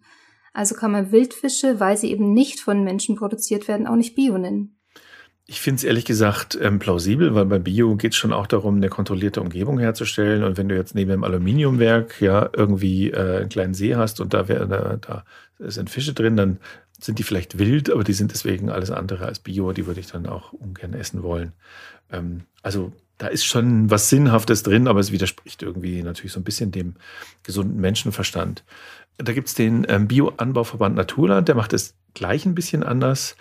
Also 0.53 0.75
kann 0.75 0.93
man 0.93 1.13
Wildfische, 1.13 1.81
weil 1.81 1.97
sie 1.97 2.11
eben 2.11 2.33
nicht 2.33 2.61
von 2.61 2.85
Menschen 2.85 3.17
produziert 3.17 3.69
werden, 3.69 3.87
auch 3.87 3.97
nicht 3.97 4.15
Bio 4.15 4.39
nennen. 4.39 4.77
Ich 5.49 5.61
finde 5.61 5.79
es 5.79 5.85
ehrlich 5.85 6.05
gesagt 6.05 6.59
ähm, 6.61 6.81
plausibel, 6.81 7.35
weil 7.37 7.45
bei 7.45 7.61
Bio 7.61 7.95
geht 7.95 8.13
es 8.13 8.19
schon 8.19 8.33
auch 8.33 8.49
darum, 8.49 8.77
eine 8.77 8.89
kontrollierte 8.89 9.41
Umgebung 9.41 9.79
herzustellen. 9.79 10.43
Und 10.43 10.57
wenn 10.57 10.69
du 10.69 10.75
jetzt 10.75 10.97
neben 10.97 11.11
dem 11.11 11.23
Aluminiumwerk 11.23 12.21
ja 12.21 12.51
irgendwie 12.53 13.11
äh, 13.11 13.39
einen 13.39 13.49
kleinen 13.49 13.75
See 13.75 13.95
hast 13.95 14.21
und 14.21 14.35
da, 14.35 14.49
wär, 14.49 14.67
da, 14.67 14.97
da 14.97 15.25
sind 15.61 15.89
Fische 15.89 16.15
drin, 16.15 16.37
dann 16.37 16.59
sind 16.99 17.21
die 17.21 17.23
vielleicht 17.23 17.59
wild, 17.59 17.91
aber 17.91 18.03
die 18.03 18.13
sind 18.13 18.33
deswegen 18.33 18.71
alles 18.71 18.91
andere 18.91 19.27
als 19.27 19.39
Bio. 19.39 19.73
Die 19.73 19.87
würde 19.87 20.01
ich 20.01 20.09
dann 20.09 20.27
auch 20.27 20.53
ungern 20.53 20.95
essen 20.95 21.23
wollen. 21.23 21.53
Ähm, 22.11 22.43
also 22.63 22.93
da 23.19 23.29
ist 23.29 23.45
schon 23.45 23.91
was 23.91 24.11
Sinnhaftes 24.11 24.63
drin, 24.63 24.89
aber 24.89 25.01
es 25.01 25.13
widerspricht 25.13 25.63
irgendwie 25.63 26.03
natürlich 26.03 26.33
so 26.33 26.41
ein 26.41 26.45
bisschen 26.45 26.71
dem 26.71 26.95
gesunden 27.43 27.81
Menschenverstand. 27.81 28.65
Da 29.19 29.33
gibt 29.33 29.49
es 29.49 29.55
den 29.55 29.87
ähm, 29.89 30.09
Bio-Anbauverband 30.09 30.95
Naturland, 30.95 31.49
der 31.49 31.55
macht 31.55 31.73
es 31.73 31.95
gleich 32.15 32.45
ein 32.45 32.55
bisschen 32.55 32.83
anders. 32.83 33.37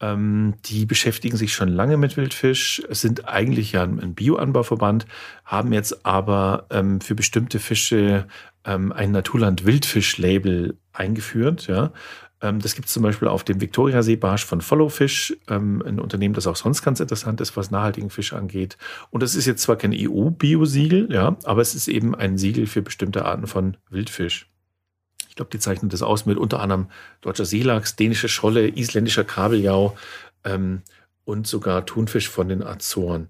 Ähm, 0.00 0.54
die 0.64 0.86
beschäftigen 0.86 1.36
sich 1.36 1.52
schon 1.52 1.68
lange 1.68 1.96
mit 1.98 2.16
Wildfisch, 2.16 2.82
sind 2.88 3.28
eigentlich 3.28 3.72
ja 3.72 3.82
ein 3.82 4.14
Bioanbauverband, 4.14 5.06
haben 5.44 5.72
jetzt 5.72 6.06
aber 6.06 6.66
ähm, 6.70 7.00
für 7.00 7.14
bestimmte 7.14 7.58
Fische 7.58 8.26
ähm, 8.64 8.92
ein 8.92 9.12
Naturland-Wildfisch-Label 9.12 10.76
eingeführt. 10.92 11.66
Ja. 11.66 11.92
Ähm, 12.40 12.60
das 12.60 12.74
gibt 12.74 12.88
es 12.88 12.94
zum 12.94 13.02
Beispiel 13.02 13.28
auf 13.28 13.44
dem 13.44 13.60
Viktoriasee 13.60 14.16
Barsch 14.16 14.44
von 14.44 14.60
Followfish, 14.60 15.36
ähm, 15.48 15.82
ein 15.86 16.00
Unternehmen, 16.00 16.34
das 16.34 16.46
auch 16.46 16.56
sonst 16.56 16.82
ganz 16.82 17.00
interessant 17.00 17.40
ist, 17.40 17.56
was 17.56 17.70
nachhaltigen 17.70 18.10
Fisch 18.10 18.32
angeht. 18.32 18.76
Und 19.10 19.22
das 19.22 19.34
ist 19.34 19.46
jetzt 19.46 19.62
zwar 19.62 19.76
kein 19.76 19.94
EU-Bio-Siegel, 19.94 21.12
ja, 21.12 21.36
aber 21.44 21.60
es 21.60 21.74
ist 21.74 21.88
eben 21.88 22.14
ein 22.14 22.38
Siegel 22.38 22.66
für 22.66 22.82
bestimmte 22.82 23.24
Arten 23.24 23.46
von 23.46 23.76
Wildfisch. 23.90 24.46
Ich 25.28 25.36
glaube, 25.36 25.50
die 25.50 25.58
zeichnen 25.58 25.90
das 25.90 26.02
aus 26.02 26.26
mit 26.26 26.38
unter 26.38 26.60
anderem 26.60 26.88
deutscher 27.20 27.44
Seelachs, 27.44 27.96
dänische 27.96 28.28
Scholle, 28.28 28.68
isländischer 28.68 29.24
Kabeljau 29.24 29.96
ähm, 30.44 30.82
und 31.24 31.46
sogar 31.46 31.86
Thunfisch 31.86 32.28
von 32.28 32.48
den 32.48 32.62
Azoren. 32.62 33.28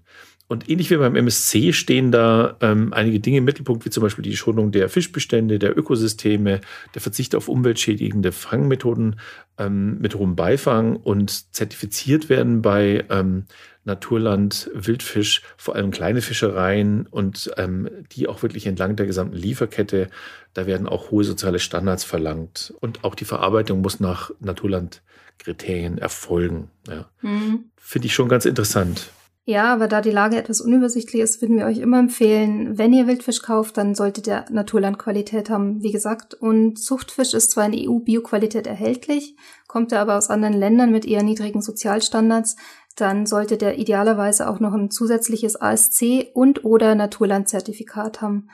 Und 0.51 0.69
ähnlich 0.69 0.91
wie 0.91 0.97
beim 0.97 1.15
MSC 1.15 1.71
stehen 1.71 2.11
da 2.11 2.57
ähm, 2.59 2.91
einige 2.91 3.21
Dinge 3.21 3.37
im 3.37 3.45
Mittelpunkt, 3.45 3.85
wie 3.85 3.89
zum 3.89 4.03
Beispiel 4.03 4.23
die 4.23 4.35
Schonung 4.35 4.73
der 4.73 4.89
Fischbestände, 4.89 5.59
der 5.59 5.77
Ökosysteme, 5.77 6.59
der 6.93 7.01
Verzicht 7.01 7.35
auf 7.35 7.47
umweltschädigende 7.47 8.33
Fangmethoden 8.33 9.17
ähm, 9.57 9.99
mit 9.99 10.15
hohem 10.15 10.35
Beifang 10.35 10.97
und 10.97 11.55
zertifiziert 11.55 12.27
werden 12.27 12.61
bei 12.61 13.05
ähm, 13.09 13.45
Naturland, 13.85 14.69
Wildfisch, 14.73 15.41
vor 15.55 15.77
allem 15.77 15.89
kleine 15.89 16.21
Fischereien 16.21 17.07
und 17.07 17.49
ähm, 17.55 17.89
die 18.11 18.27
auch 18.27 18.43
wirklich 18.43 18.67
entlang 18.67 18.97
der 18.97 19.05
gesamten 19.05 19.37
Lieferkette. 19.37 20.09
Da 20.53 20.67
werden 20.67 20.85
auch 20.85 21.11
hohe 21.11 21.23
soziale 21.23 21.59
Standards 21.59 22.03
verlangt. 22.03 22.73
Und 22.81 23.05
auch 23.05 23.15
die 23.15 23.23
Verarbeitung 23.23 23.79
muss 23.79 24.01
nach 24.01 24.31
Naturlandkriterien 24.41 25.97
erfolgen. 25.97 26.69
Ja. 26.89 27.09
Mhm. 27.21 27.71
Finde 27.77 28.07
ich 28.07 28.13
schon 28.13 28.27
ganz 28.27 28.43
interessant. 28.43 29.11
Ja, 29.43 29.73
aber 29.73 29.87
da 29.87 30.01
die 30.01 30.11
Lage 30.11 30.37
etwas 30.37 30.61
unübersichtlich 30.61 31.21
ist, 31.21 31.41
würden 31.41 31.57
wir 31.57 31.65
euch 31.65 31.79
immer 31.79 31.97
empfehlen, 31.97 32.77
wenn 32.77 32.93
ihr 32.93 33.07
Wildfisch 33.07 33.41
kauft, 33.41 33.75
dann 33.75 33.95
sollte 33.95 34.21
der 34.21 34.45
Naturlandqualität 34.51 35.49
haben, 35.49 35.81
wie 35.81 35.91
gesagt. 35.91 36.35
Und 36.35 36.77
Zuchtfisch 36.77 37.33
ist 37.33 37.49
zwar 37.49 37.65
in 37.65 37.89
EU-Bioqualität 37.89 38.67
erhältlich, 38.67 39.35
kommt 39.67 39.91
er 39.93 40.01
aber 40.01 40.17
aus 40.17 40.29
anderen 40.29 40.53
Ländern 40.53 40.91
mit 40.91 41.05
eher 41.05 41.23
niedrigen 41.23 41.63
Sozialstandards, 41.63 42.55
dann 42.95 43.25
sollte 43.25 43.57
der 43.57 43.79
idealerweise 43.79 44.47
auch 44.47 44.59
noch 44.59 44.73
ein 44.73 44.91
zusätzliches 44.91 45.59
ASC 45.59 46.27
und 46.35 46.63
oder 46.63 46.93
Naturlandzertifikat 46.93 48.21
haben. 48.21 48.49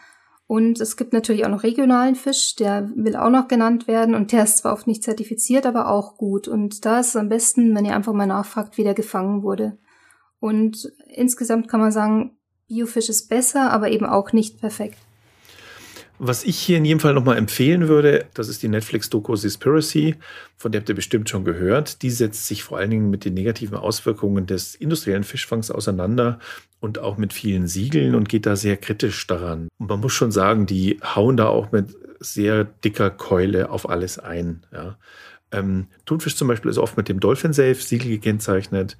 Und 0.45 0.79
es 0.79 0.95
gibt 0.95 1.11
natürlich 1.11 1.43
auch 1.43 1.49
noch 1.49 1.63
regionalen 1.63 2.15
Fisch, 2.15 2.55
der 2.55 2.89
will 2.95 3.17
auch 3.17 3.29
noch 3.29 3.49
genannt 3.49 3.89
werden 3.89 4.15
und 4.15 4.31
der 4.31 4.45
ist 4.45 4.59
zwar 4.59 4.71
oft 4.71 4.87
nicht 4.87 5.03
zertifiziert, 5.03 5.65
aber 5.65 5.89
auch 5.89 6.15
gut. 6.15 6.47
Und 6.47 6.85
da 6.85 7.01
ist 7.01 7.09
es 7.09 7.15
am 7.17 7.27
besten, 7.27 7.75
wenn 7.75 7.83
ihr 7.83 7.95
einfach 7.95 8.13
mal 8.13 8.25
nachfragt, 8.25 8.77
wie 8.77 8.83
der 8.85 8.93
gefangen 8.93 9.43
wurde. 9.43 9.77
Und 10.39 10.91
insgesamt 11.07 11.67
kann 11.67 11.79
man 11.79 11.91
sagen, 11.91 12.37
Biofisch 12.67 13.09
ist 13.09 13.29
besser, 13.29 13.71
aber 13.71 13.89
eben 13.89 14.05
auch 14.05 14.33
nicht 14.33 14.59
perfekt. 14.59 14.97
Was 16.19 16.43
ich 16.43 16.57
hier 16.57 16.77
in 16.77 16.85
jedem 16.85 16.99
Fall 16.99 17.13
nochmal 17.13 17.37
empfehlen 17.37 17.87
würde, 17.87 18.25
das 18.33 18.49
ist 18.49 18.63
die 18.63 18.67
Netflix-Doku 18.67 19.35
Seaspiracy, 19.35 20.15
von 20.55 20.71
der 20.71 20.81
habt 20.81 20.89
ihr 20.89 20.95
bestimmt 20.95 21.29
schon 21.29 21.45
gehört. 21.45 22.01
Die 22.01 22.09
setzt 22.09 22.47
sich 22.47 22.63
vor 22.63 22.79
allen 22.79 22.89
Dingen 22.89 23.11
mit 23.11 23.23
den 23.23 23.35
negativen 23.35 23.77
Auswirkungen 23.77 24.47
des 24.47 24.73
industriellen 24.73 25.23
Fischfangs 25.23 25.69
auseinander 25.69 26.39
und 26.79 26.97
auch 26.97 27.17
mit 27.17 27.33
vielen 27.33 27.67
Siegeln 27.67 28.15
und 28.15 28.29
geht 28.29 28.47
da 28.47 28.55
sehr 28.55 28.77
kritisch 28.77 29.27
daran. 29.27 29.67
Und 29.77 29.89
man 29.89 29.99
muss 29.99 30.13
schon 30.13 30.31
sagen, 30.31 30.65
die 30.65 30.99
hauen 31.03 31.37
da 31.37 31.49
auch 31.49 31.71
mit 31.71 31.95
sehr 32.19 32.63
dicker 32.63 33.11
Keule 33.11 33.69
auf 33.69 33.87
alles 33.87 34.17
ein. 34.17 34.65
Ja. 34.73 34.97
Ähm, 35.51 35.87
Thunfisch 36.05 36.35
zum 36.35 36.49
Beispiel 36.49 36.69
ist 36.69 36.77
oft 36.77 36.97
mit 36.97 37.07
dem 37.07 37.19
Dolphin 37.19 37.53
Safe 37.53 37.75
Siegel 37.75 38.09
gekennzeichnet. 38.09 38.97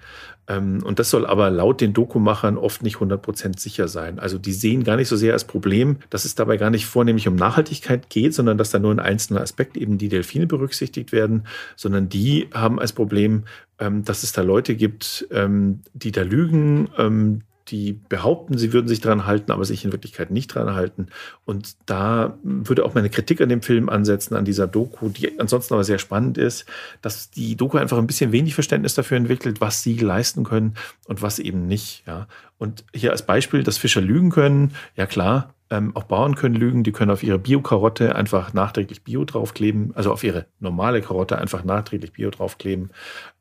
Ähm, 0.47 0.81
und 0.83 0.99
das 0.99 1.09
soll 1.09 1.25
aber 1.25 1.49
laut 1.49 1.81
den 1.81 1.93
Dokumachern 1.93 2.57
oft 2.57 2.83
nicht 2.83 2.97
100% 2.97 3.59
sicher 3.59 3.87
sein. 3.87 4.17
Also 4.17 4.37
die 4.37 4.53
sehen 4.53 4.83
gar 4.83 4.95
nicht 4.95 5.09
so 5.09 5.17
sehr 5.17 5.33
als 5.33 5.43
Problem, 5.43 5.97
dass 6.09 6.23
es 6.23 6.35
dabei 6.35 6.55
gar 6.57 6.69
nicht 6.69 6.85
vornehmlich 6.85 7.27
um 7.27 7.35
Nachhaltigkeit 7.35 8.09
geht, 8.09 8.33
sondern 8.33 8.57
dass 8.57 8.71
da 8.71 8.79
nur 8.79 8.91
ein 8.91 8.99
einzelner 8.99 9.41
Aspekt 9.41 9.75
eben 9.75 9.97
die 9.97 10.09
Delfine 10.09 10.47
berücksichtigt 10.47 11.11
werden, 11.11 11.45
sondern 11.75 12.07
die 12.07 12.47
haben 12.53 12.79
als 12.79 12.93
Problem, 12.93 13.43
ähm, 13.79 14.05
dass 14.05 14.23
es 14.23 14.31
da 14.31 14.41
Leute 14.41 14.75
gibt, 14.75 15.27
ähm, 15.31 15.81
die 15.93 16.13
da 16.13 16.21
lügen, 16.21 16.89
ähm, 16.97 17.41
die 17.69 17.93
behaupten, 17.93 18.57
sie 18.57 18.73
würden 18.73 18.87
sich 18.87 19.01
dran 19.01 19.25
halten, 19.25 19.51
aber 19.51 19.65
sich 19.65 19.83
in 19.85 19.91
Wirklichkeit 19.91 20.31
nicht 20.31 20.47
dran 20.47 20.73
halten. 20.73 21.07
Und 21.45 21.75
da 21.85 22.37
würde 22.43 22.85
auch 22.85 22.93
meine 22.93 23.09
Kritik 23.09 23.41
an 23.41 23.49
dem 23.49 23.61
Film 23.61 23.89
ansetzen, 23.89 24.35
an 24.35 24.45
dieser 24.45 24.67
Doku, 24.67 25.09
die 25.09 25.39
ansonsten 25.39 25.73
aber 25.73 25.83
sehr 25.83 25.99
spannend 25.99 26.37
ist, 26.37 26.65
dass 27.01 27.29
die 27.29 27.55
Doku 27.55 27.77
einfach 27.77 27.97
ein 27.97 28.07
bisschen 28.07 28.31
wenig 28.31 28.53
Verständnis 28.55 28.95
dafür 28.95 29.17
entwickelt, 29.17 29.61
was 29.61 29.83
sie 29.83 29.97
leisten 29.97 30.43
können 30.43 30.75
und 31.07 31.21
was 31.21 31.39
eben 31.39 31.67
nicht. 31.67 32.03
Ja. 32.07 32.27
Und 32.57 32.85
hier 32.93 33.11
als 33.11 33.25
Beispiel, 33.25 33.63
dass 33.63 33.77
Fischer 33.77 34.01
lügen 34.01 34.31
können, 34.31 34.73
ja 34.95 35.05
klar, 35.05 35.53
ähm, 35.69 35.95
auch 35.95 36.03
Bauern 36.03 36.35
können 36.35 36.55
lügen, 36.55 36.83
die 36.83 36.91
können 36.91 37.11
auf 37.11 37.23
ihre 37.23 37.39
Bio-Karotte 37.39 38.15
einfach 38.15 38.53
nachträglich 38.53 39.03
Bio 39.03 39.25
draufkleben, 39.25 39.91
also 39.95 40.11
auf 40.11 40.23
ihre 40.23 40.45
normale 40.59 41.01
Karotte 41.01 41.37
einfach 41.37 41.63
nachträglich 41.63 42.13
Bio 42.13 42.29
draufkleben. 42.29 42.91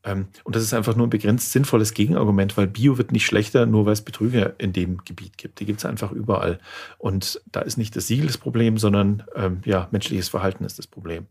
Ähm, 0.03 0.27
und 0.45 0.57
das 0.57 0.63
ist 0.63 0.75
einfach 0.75 0.97
nur 0.97 1.07
ein 1.07 1.11
begrenzt 1.11 1.53
sinnvolles 1.53 1.95
Gegenargument, 1.95 2.57
weil 2.57 2.67
Bio 2.67 2.99
wird 2.99 3.13
nicht 3.13 3.27
schlechter, 3.27 3.67
nur 3.67 3.87
weil 3.87 3.93
es 3.93 4.03
Betrüger 4.03 4.55
in 4.59 4.73
dem 4.73 5.05
Gebiet 5.05 5.39
gibt. 5.39 5.61
Die 5.61 5.67
gibt 5.67 5.79
es 5.79 5.85
einfach 5.85 6.11
überall. 6.11 6.59
Und 6.99 7.41
da 7.53 7.61
ist 7.61 7.77
nicht 7.77 7.95
das 7.95 8.09
Siegel 8.09 8.27
das 8.27 8.39
Problem, 8.39 8.79
sondern 8.79 9.23
ähm, 9.35 9.61
ja, 9.65 9.89
menschliches 9.93 10.29
Verhalten 10.29 10.65
ist 10.65 10.79
das 10.79 10.87
Problem. 10.87 11.27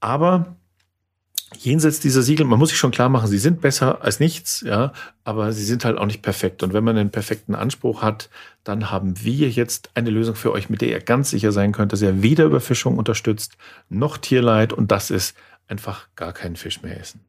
Aber 0.00 0.56
jenseits 1.56 2.00
dieser 2.00 2.22
Siegel, 2.22 2.46
man 2.46 2.58
muss 2.58 2.70
sich 2.70 2.78
schon 2.78 2.90
klar 2.90 3.08
machen, 3.08 3.28
sie 3.28 3.38
sind 3.38 3.60
besser 3.60 4.02
als 4.02 4.20
nichts, 4.20 4.60
ja, 4.60 4.92
aber 5.24 5.52
sie 5.52 5.64
sind 5.64 5.84
halt 5.84 5.98
auch 5.98 6.06
nicht 6.06 6.22
perfekt. 6.22 6.62
Und 6.62 6.72
wenn 6.72 6.84
man 6.84 6.96
einen 6.96 7.10
perfekten 7.10 7.54
Anspruch 7.54 8.02
hat, 8.02 8.30
dann 8.64 8.90
haben 8.90 9.24
wir 9.24 9.48
jetzt 9.50 9.90
eine 9.94 10.10
Lösung 10.10 10.34
für 10.34 10.52
euch, 10.52 10.70
mit 10.70 10.80
der 10.80 10.88
ihr 10.88 11.00
ganz 11.00 11.30
sicher 11.30 11.52
sein 11.52 11.72
könnt, 11.72 11.92
dass 11.92 12.02
ihr 12.02 12.22
weder 12.22 12.44
Überfischung 12.44 12.98
unterstützt, 12.98 13.56
noch 13.88 14.16
Tierleid 14.16 14.72
und 14.72 14.90
das 14.90 15.10
ist 15.10 15.36
einfach 15.68 16.08
gar 16.16 16.32
keinen 16.32 16.56
Fisch 16.56 16.82
mehr 16.82 16.98
essen. 16.98 17.20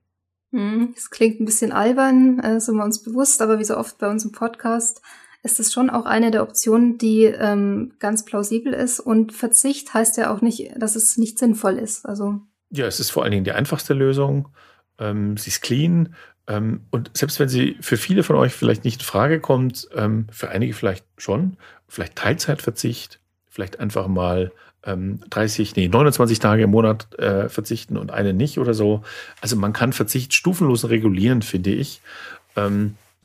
Hm, 0.51 0.93
es 0.95 1.09
klingt 1.09 1.39
ein 1.39 1.45
bisschen 1.45 1.71
albern, 1.71 2.39
äh, 2.39 2.59
sind 2.59 2.75
wir 2.75 2.83
uns 2.83 3.01
bewusst, 3.01 3.41
aber 3.41 3.59
wie 3.59 3.63
so 3.63 3.77
oft 3.77 3.97
bei 3.97 4.09
uns 4.09 4.25
im 4.25 4.31
Podcast 4.31 5.01
ist 5.43 5.59
es 5.59 5.73
schon 5.73 5.89
auch 5.89 6.05
eine 6.05 6.29
der 6.29 6.43
Optionen, 6.43 6.97
die 6.97 7.23
ähm, 7.23 7.93
ganz 7.99 8.25
plausibel 8.25 8.73
ist. 8.73 8.99
Und 8.99 9.33
Verzicht 9.33 9.93
heißt 9.93 10.17
ja 10.17 10.31
auch 10.31 10.41
nicht, 10.41 10.71
dass 10.77 10.95
es 10.95 11.17
nicht 11.17 11.39
sinnvoll 11.39 11.77
ist. 11.79 12.05
Also 12.05 12.41
ja, 12.71 12.85
es 12.85 12.99
ist 12.99 13.11
vor 13.11 13.23
allen 13.23 13.31
Dingen 13.31 13.43
die 13.43 13.51
einfachste 13.51 13.93
Lösung. 13.93 14.49
Ähm, 14.97 15.37
sie 15.37 15.49
ist 15.49 15.61
clean. 15.61 16.15
Ähm, 16.47 16.85
und 16.89 17.11
selbst 17.13 17.39
wenn 17.39 17.49
sie 17.49 17.77
für 17.81 17.97
viele 17.97 18.23
von 18.23 18.35
euch 18.35 18.53
vielleicht 18.53 18.83
nicht 18.83 19.01
in 19.01 19.05
Frage 19.05 19.39
kommt, 19.39 19.87
ähm, 19.95 20.27
für 20.31 20.49
einige 20.49 20.73
vielleicht 20.73 21.05
schon, 21.17 21.57
vielleicht 21.87 22.15
Teilzeitverzicht, 22.15 23.19
vielleicht 23.47 23.79
einfach 23.79 24.07
mal 24.07 24.51
ähm, 24.83 25.19
30, 25.29 25.75
nee, 25.75 25.87
29 25.87 26.39
Tage 26.39 26.63
im 26.63 26.71
Monat 26.71 27.13
äh, 27.19 27.49
verzichten 27.49 27.97
und 27.97 28.11
eine 28.11 28.33
nicht 28.33 28.57
oder 28.57 28.73
so. 28.73 29.03
Also 29.41 29.55
man 29.55 29.73
kann 29.73 29.93
Verzicht 29.93 30.33
stufenlos 30.33 30.89
regulieren, 30.89 31.41
finde 31.41 31.71
ich. 31.71 32.01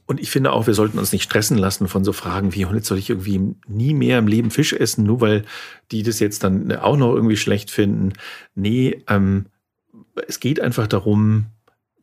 Und 0.06 0.20
ich 0.20 0.30
finde 0.30 0.52
auch, 0.52 0.66
wir 0.66 0.74
sollten 0.74 0.98
uns 0.98 1.12
nicht 1.12 1.24
stressen 1.24 1.58
lassen 1.58 1.88
von 1.88 2.04
so 2.04 2.12
Fragen 2.12 2.54
wie, 2.54 2.64
und 2.64 2.76
jetzt 2.76 2.86
soll 2.86 2.98
ich 2.98 3.10
irgendwie 3.10 3.56
nie 3.66 3.92
mehr 3.92 4.18
im 4.18 4.28
Leben 4.28 4.50
Fisch 4.50 4.72
essen, 4.72 5.04
nur 5.04 5.20
weil 5.20 5.44
die 5.90 6.04
das 6.04 6.20
jetzt 6.20 6.44
dann 6.44 6.72
auch 6.72 6.96
noch 6.96 7.12
irgendwie 7.12 7.36
schlecht 7.36 7.70
finden. 7.70 8.12
Nee, 8.54 9.02
ähm, 9.08 9.46
es 10.28 10.38
geht 10.38 10.60
einfach 10.60 10.86
darum, 10.86 11.46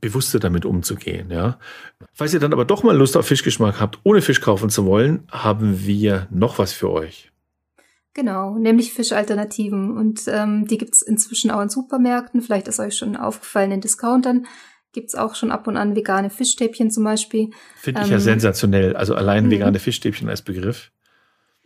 bewusster 0.01 0.39
damit 0.39 0.65
umzugehen, 0.65 1.31
ja. 1.31 1.57
Falls 2.13 2.33
ihr 2.33 2.41
dann 2.41 2.51
aber 2.51 2.65
doch 2.65 2.83
mal 2.83 2.95
Lust 2.95 3.15
auf 3.15 3.25
Fischgeschmack 3.25 3.79
habt, 3.79 3.99
ohne 4.03 4.21
Fisch 4.21 4.41
kaufen 4.41 4.69
zu 4.69 4.85
wollen, 4.85 5.23
haben 5.31 5.85
wir 5.85 6.27
noch 6.29 6.59
was 6.59 6.73
für 6.73 6.91
euch. 6.91 7.31
Genau, 8.13 8.57
nämlich 8.57 8.93
Fischalternativen. 8.93 9.97
Und 9.97 10.23
ähm, 10.27 10.67
die 10.67 10.77
gibt's 10.77 11.01
inzwischen 11.01 11.51
auch 11.51 11.61
in 11.61 11.69
Supermärkten. 11.69 12.41
Vielleicht 12.41 12.67
ist 12.67 12.79
euch 12.79 12.95
schon 12.95 13.15
aufgefallen 13.15 13.71
in 13.71 13.81
Discountern 13.81 14.45
gibt's 14.93 15.15
auch 15.15 15.35
schon 15.35 15.51
ab 15.51 15.67
und 15.67 15.75
an 15.75 15.95
vegane 15.95 16.29
Fischstäbchen 16.29 16.91
zum 16.91 17.03
Beispiel. 17.03 17.49
Finde 17.75 18.01
ich 18.01 18.07
ähm, 18.07 18.13
ja 18.13 18.19
sensationell. 18.19 18.95
Also 18.95 19.15
allein 19.15 19.47
mhm. 19.47 19.51
vegane 19.51 19.79
Fischstäbchen 19.79 20.29
als 20.29 20.41
Begriff. 20.41 20.91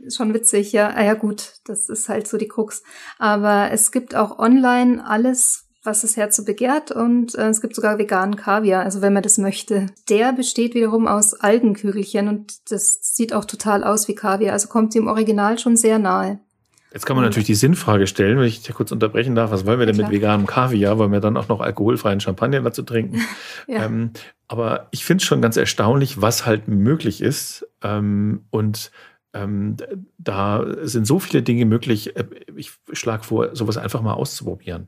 Schon 0.10 0.34
witzig, 0.34 0.72
ja. 0.74 0.90
Ah, 0.90 1.04
ja 1.04 1.14
gut, 1.16 1.54
das 1.66 1.90
ist 1.90 2.08
halt 2.08 2.28
so 2.28 2.38
die 2.38 2.48
Krux. 2.48 2.84
Aber 3.18 3.70
es 3.72 3.92
gibt 3.92 4.16
auch 4.16 4.38
online 4.40 5.06
alles, 5.06 5.68
was 5.84 6.02
das 6.02 6.18
Herz 6.18 6.36
so 6.36 6.46
begehrt 6.46 6.92
und 6.92 7.34
äh, 7.36 7.50
es 7.50 7.62
gibt 7.62 7.74
sogar 7.74 7.98
veganen 7.98 8.36
Kaviar, 8.36 8.84
also 8.84 9.02
wenn 9.02 9.14
man 9.14 9.24
das 9.24 9.38
möchte. 9.38 9.88
Der 10.10 10.34
besteht 10.34 10.76
wiederum 10.76 11.08
aus 11.08 11.34
Algenkügelchen 11.34 12.28
und 12.28 12.72
das 12.72 13.00
sieht 13.02 13.34
auch 13.34 13.46
total 13.46 13.84
aus 13.84 14.08
wie 14.08 14.16
Kaviar, 14.16 14.54
also 14.54 14.68
kommt 14.68 14.94
dem 14.94 15.08
Original 15.08 15.58
schon 15.58 15.78
sehr 15.78 15.98
nahe. 15.98 16.40
Jetzt 16.94 17.06
kann 17.06 17.16
man 17.16 17.26
natürlich 17.26 17.48
die 17.48 17.56
Sinnfrage 17.56 18.08
stellen, 18.08 18.40
wenn 18.40 18.46
ich 18.46 18.62
dich 18.62 18.74
kurz 18.74 18.92
unterbrechen 18.92 19.36
darf. 19.36 19.52
Was 19.52 19.66
wollen 19.66 19.80
wir 19.80 19.86
denn 19.86 19.98
ja, 19.98 20.04
mit 20.04 20.12
veganem 20.12 20.48
Kaviar? 20.48 20.98
Wollen 20.98 21.12
wir 21.12 21.20
dann 21.20 21.38
auch 21.38 21.50
noch 21.50 21.60
alkoholfreien 21.60 22.20
Champagner 22.20 22.62
dazu 22.62 22.82
trinken? 22.84 23.22
ja. 23.68 23.86
ähm, 23.86 24.12
aber 24.48 24.88
ich 24.92 25.04
finde 25.04 25.22
es 25.22 25.28
schon 25.28 25.42
ganz 25.42 25.58
erstaunlich, 25.58 26.22
was 26.22 26.46
halt 26.46 26.68
möglich 26.68 27.22
ist. 27.22 27.68
Ähm, 27.84 28.46
und 28.52 28.92
ähm, 29.34 29.76
da 30.18 30.66
sind 30.84 31.06
so 31.06 31.20
viele 31.20 31.44
Dinge 31.44 31.66
möglich. 31.66 32.16
Äh, 32.16 32.26
ich 32.56 32.72
schlage 32.94 33.24
vor, 33.24 33.56
sowas 33.56 33.78
einfach 33.78 34.02
mal 34.02 34.14
auszuprobieren. 34.14 34.88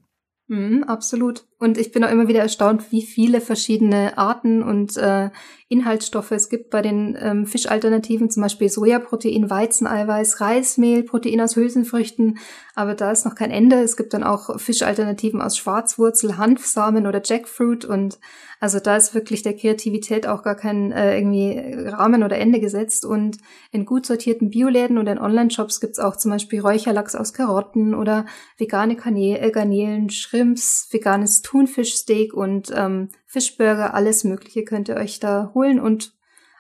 Mhm, 0.52 0.84
absolut. 0.86 1.46
Und 1.60 1.78
ich 1.78 1.92
bin 1.92 2.04
auch 2.04 2.10
immer 2.10 2.28
wieder 2.28 2.40
erstaunt, 2.40 2.92
wie 2.92 3.04
viele 3.04 3.40
verschiedene 3.40 4.18
Arten 4.18 4.64
und 4.64 4.98
äh, 4.98 5.30
Inhaltsstoffe 5.68 6.32
es 6.32 6.50
gibt 6.50 6.72
bei 6.72 6.82
den 6.82 7.16
ähm, 7.22 7.46
Fischalternativen, 7.46 8.32
zum 8.32 8.42
Beispiel 8.42 8.68
Sojaprotein, 8.68 9.52
Weizeneiweiß, 9.52 10.42
Reismehl, 10.42 11.04
Protein 11.04 11.40
aus 11.42 11.56
Hülsenfrüchten. 11.56 12.40
Aber 12.74 12.96
da 12.96 13.12
ist 13.12 13.26
noch 13.26 13.36
kein 13.36 13.52
Ende. 13.52 13.76
Es 13.76 13.96
gibt 13.96 14.16
dann 14.16 14.24
auch 14.24 14.60
Fischalternativen 14.60 15.40
aus 15.40 15.56
Schwarzwurzel, 15.56 16.38
Hanfsamen 16.38 17.06
oder 17.06 17.22
Jackfruit. 17.24 17.86
Und 17.86 18.18
also 18.60 18.80
da 18.80 18.98
ist 18.98 19.13
wirklich 19.13 19.41
der 19.41 19.56
Kreativität 19.56 20.28
auch 20.28 20.43
gar 20.43 20.56
kein 20.56 20.91
äh, 20.91 21.17
irgendwie 21.17 21.58
Rahmen 21.88 22.24
oder 22.24 22.38
Ende 22.38 22.60
gesetzt. 22.60 23.06
Und 23.06 23.38
in 23.72 23.86
gut 23.86 24.06
sortierten 24.06 24.50
Bioläden 24.50 24.98
und 24.98 25.08
in 25.08 25.17
Online-Shops 25.17 25.80
gibt's 25.80 26.00
auch 26.00 26.17
zum 26.17 26.32
Beispiel 26.32 26.60
Räucherlachs 26.60 27.15
aus 27.15 27.34
Karotten 27.34 27.95
oder 27.95 28.26
vegane 28.58 28.98
äh, 28.98 29.52
Garnelen, 29.52 30.10
Shrimps, 30.10 30.89
veganes 30.91 31.41
Thunfischsteak 31.41 32.34
und 32.34 32.72
ähm, 32.76 33.10
Fischburger, 33.26 33.93
alles 33.93 34.26
Mögliche 34.26 34.63
könnt 34.63 34.89
ihr 34.89 34.95
euch 34.95 35.19
da 35.19 35.52
holen 35.54 35.80
und 35.80 36.13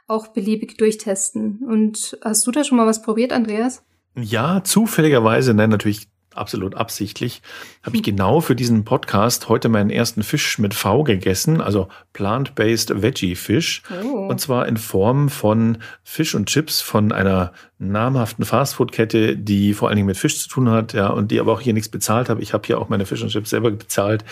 auch 0.07 0.27
beliebig 0.27 0.77
durchtesten. 0.77 1.59
Und 1.67 2.17
hast 2.23 2.47
du 2.47 2.51
da 2.51 2.63
schon 2.63 2.77
mal 2.77 2.87
was 2.87 3.01
probiert, 3.01 3.33
Andreas? 3.33 3.83
Ja, 4.15 4.63
zufälligerweise, 4.63 5.53
nein, 5.53 5.69
natürlich 5.69 6.08
absolut 6.35 6.75
absichtlich, 6.75 7.41
habe 7.83 7.97
ich 7.97 8.03
genau 8.03 8.41
für 8.41 8.55
diesen 8.55 8.85
Podcast 8.85 9.49
heute 9.49 9.69
meinen 9.69 9.89
ersten 9.89 10.23
Fisch 10.23 10.59
mit 10.59 10.73
V 10.73 11.03
gegessen, 11.03 11.61
also 11.61 11.87
Plant-Based 12.13 13.01
Veggie 13.01 13.35
Fish. 13.35 13.83
Oh. 14.03 14.27
Und 14.27 14.39
zwar 14.39 14.67
in 14.67 14.77
Form 14.77 15.29
von 15.29 15.79
Fisch 16.03 16.35
und 16.35 16.47
Chips 16.47 16.81
von 16.81 17.11
einer 17.11 17.53
namhaften 17.77 18.45
Fastfood-Kette, 18.45 19.37
die 19.37 19.73
vor 19.73 19.87
allen 19.87 19.97
Dingen 19.97 20.07
mit 20.07 20.17
Fisch 20.17 20.39
zu 20.39 20.49
tun 20.49 20.69
hat, 20.69 20.93
ja, 20.93 21.07
und 21.07 21.31
die 21.31 21.39
aber 21.39 21.53
auch 21.53 21.61
hier 21.61 21.73
nichts 21.73 21.89
bezahlt 21.89 22.29
habe. 22.29 22.41
Ich 22.41 22.53
habe 22.53 22.65
hier 22.65 22.79
auch 22.79 22.89
meine 22.89 23.05
Fisch 23.05 23.21
und 23.21 23.29
Chips 23.29 23.49
selber 23.49 23.71
bezahlt. 23.71 24.23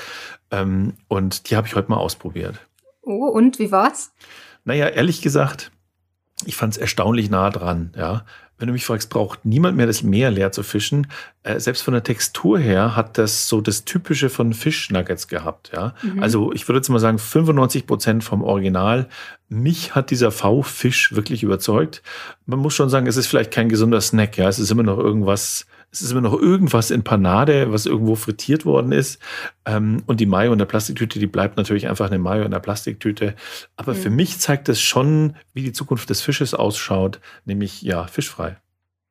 Ähm, 0.51 0.93
und 1.07 1.49
die 1.49 1.55
habe 1.55 1.67
ich 1.67 1.75
heute 1.75 1.89
mal 1.89 1.97
ausprobiert. 1.97 2.59
Oh, 3.01 3.27
und 3.27 3.59
wie 3.59 3.71
war's? 3.71 4.11
Naja, 4.65 4.87
ehrlich 4.87 5.21
gesagt, 5.21 5.71
ich 6.47 6.55
fand 6.55 6.73
es 6.73 6.77
erstaunlich 6.77 7.29
nah 7.29 7.49
dran, 7.49 7.91
ja. 7.95 8.25
Wenn 8.59 8.67
du 8.67 8.73
mich 8.73 8.85
fragst, 8.85 9.11
braucht 9.11 9.45
niemand 9.45 9.77
mehr 9.77 9.85
das 9.85 10.01
Meer 10.01 10.31
leer 10.31 10.51
zu 10.51 10.63
fischen. 10.63 11.07
Äh, 11.43 11.59
selbst 11.59 11.83
von 11.83 11.93
der 11.93 12.01
Textur 12.01 12.57
her 12.57 12.95
hat 12.95 13.19
das 13.19 13.47
so 13.47 13.61
das 13.61 13.85
Typische 13.85 14.29
von 14.29 14.51
Fischnuggets 14.51 15.27
gehabt, 15.27 15.71
ja. 15.75 15.93
Mhm. 16.01 16.23
Also 16.23 16.51
ich 16.53 16.67
würde 16.67 16.79
jetzt 16.79 16.89
mal 16.89 16.99
sagen, 16.99 17.19
95 17.19 17.85
Prozent 17.85 18.23
vom 18.23 18.41
Original. 18.41 19.09
Mich 19.47 19.93
hat 19.93 20.09
dieser 20.09 20.31
V-Fisch 20.31 21.15
wirklich 21.15 21.43
überzeugt. 21.43 22.01
Man 22.47 22.59
muss 22.59 22.73
schon 22.73 22.89
sagen, 22.89 23.05
es 23.05 23.17
ist 23.17 23.27
vielleicht 23.27 23.51
kein 23.51 23.69
gesunder 23.69 24.01
Snack, 24.01 24.37
ja. 24.37 24.47
Es 24.47 24.57
ist 24.57 24.71
immer 24.71 24.83
noch 24.83 24.97
irgendwas, 24.97 25.67
es 25.91 26.01
ist 26.01 26.11
immer 26.11 26.21
noch 26.21 26.33
irgendwas 26.33 26.91
in 26.91 27.03
Panade, 27.03 27.71
was 27.71 27.85
irgendwo 27.85 28.15
frittiert 28.15 28.65
worden 28.65 28.91
ist. 28.91 29.19
Ähm, 29.65 30.03
und 30.05 30.19
die 30.19 30.25
Mayo 30.25 30.51
in 30.51 30.59
der 30.59 30.65
Plastiktüte, 30.65 31.19
die 31.19 31.27
bleibt 31.27 31.57
natürlich 31.57 31.87
einfach 31.87 32.07
eine 32.07 32.19
Mayo 32.19 32.43
in 32.43 32.51
der 32.51 32.59
Plastiktüte. 32.59 33.35
Aber 33.75 33.93
mhm. 33.93 33.97
für 33.97 34.09
mich 34.09 34.39
zeigt 34.39 34.69
es 34.69 34.81
schon, 34.81 35.35
wie 35.53 35.63
die 35.63 35.71
Zukunft 35.71 36.09
des 36.09 36.21
Fisches 36.21 36.53
ausschaut, 36.53 37.19
nämlich 37.45 37.81
ja, 37.81 38.05
fischfrei. 38.07 38.57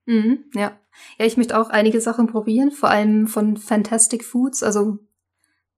Mhm, 0.06 0.44
ja. 0.54 0.72
Ja, 1.18 1.26
ich 1.26 1.36
möchte 1.36 1.58
auch 1.58 1.68
einige 1.68 2.00
Sachen 2.00 2.26
probieren, 2.26 2.70
vor 2.70 2.88
allem 2.88 3.26
von 3.26 3.58
Fantastic 3.58 4.24
Foods, 4.24 4.62
also 4.62 4.98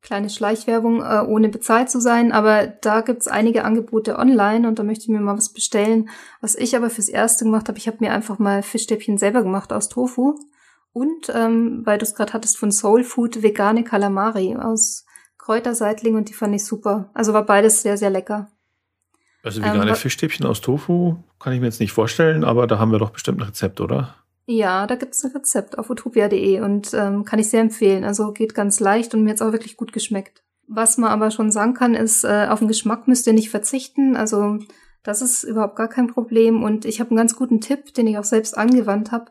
kleine 0.01 0.31
Schleichwerbung, 0.31 1.03
äh, 1.03 1.25
ohne 1.27 1.49
bezahlt 1.49 1.91
zu 1.91 2.01
sein, 2.01 2.31
aber 2.31 2.69
da 2.69 3.01
gibt's 3.01 3.27
einige 3.27 3.65
Angebote 3.65 4.17
online 4.17 4.69
und 4.69 4.79
da 4.79 4.85
möchte 4.85 5.05
ich 5.05 5.09
mir 5.09 5.21
mal 5.21 5.37
was 5.37 5.53
bestellen. 5.53 6.09
Was 6.41 6.55
ich 6.55 6.77
aber 6.77 6.89
fürs 6.89 7.09
Erste 7.09 7.45
gemacht 7.45 7.69
habe, 7.69 7.79
ich 7.79 7.89
habe 7.89 7.99
mir 8.01 8.13
einfach 8.13 8.39
mal 8.39 8.63
Fischstäbchen 8.63 9.19
selber 9.19 9.43
gemacht 9.43 9.73
aus 9.73 9.89
Tofu 9.89 10.39
und, 10.93 11.31
ähm, 11.35 11.83
weil 11.85 11.99
du 11.99 12.05
es 12.05 12.15
gerade 12.15 12.33
hattest, 12.33 12.59
von 12.59 12.73
Soul 12.73 13.05
Food 13.05 13.43
vegane 13.43 13.85
Kalamari 13.85 14.57
aus 14.57 15.05
Kräuterseitling 15.39 16.17
und 16.17 16.29
die 16.29 16.35
fand 16.35 16.55
ich 16.55 16.65
super. 16.65 17.11
Also 17.15 17.33
war 17.33 17.47
beides 17.47 17.83
sehr, 17.83 17.97
sehr 17.97 18.11
lecker. 18.11 18.51
Also 19.43 19.63
vegane 19.63 19.91
ähm, 19.91 19.97
Fischstäbchen 19.97 20.47
aus 20.47 20.61
Tofu 20.61 21.17
kann 21.39 21.53
ich 21.53 21.61
mir 21.61 21.67
jetzt 21.67 21.81
nicht 21.81 21.93
vorstellen, 21.93 22.45
aber 22.45 22.67
da 22.67 22.79
haben 22.79 22.93
wir 22.93 22.99
doch 22.99 23.11
bestimmt 23.11 23.41
ein 23.41 23.47
Rezept, 23.47 23.81
oder? 23.81 24.15
Ja, 24.47 24.87
da 24.87 24.95
gibt's 24.95 25.25
ein 25.25 25.33
Rezept 25.33 25.79
auf 25.79 25.91
utopia.de 25.91 26.61
und 26.61 26.95
ähm, 26.95 27.25
kann 27.25 27.39
ich 27.39 27.51
sehr 27.51 27.61
empfehlen. 27.61 28.05
Also 28.05 28.33
geht 28.33 28.55
ganz 28.55 28.81
leicht 28.81 29.15
und 29.15 29.23
mir 29.23 29.31
hat's 29.31 29.43
auch 29.43 29.53
wirklich 29.53 29.77
gut 29.77 29.93
geschmeckt. 29.93 30.43
Was 30.67 30.99
man 30.99 31.11
aber 31.11 31.31
schon 31.31 31.51
sagen 31.51 31.75
kann, 31.75 31.95
ist, 31.95 32.25
äh, 32.25 32.47
auf 32.49 32.59
den 32.59 32.69
Geschmack 32.69 33.09
müsst 33.09 33.27
ihr 33.27 33.33
nicht 33.33 33.51
verzichten. 33.51 34.17
Also 34.17 34.59
das 35.03 35.23
ist 35.23 35.45
überhaupt 35.45 35.77
gar 35.77 35.89
kein 35.89 36.09
Problem. 36.09 36.63
Und 36.63 36.85
ich 36.85 37.01
habe 37.01 37.11
einen 37.11 37.19
ganz 37.19 37.37
guten 37.37 37.61
Tipp, 37.61 37.95
den 37.95 38.07
ich 38.07 38.19
auch 38.19 38.25
selbst 38.25 38.57
angewandt 38.57 39.13
habe. 39.13 39.31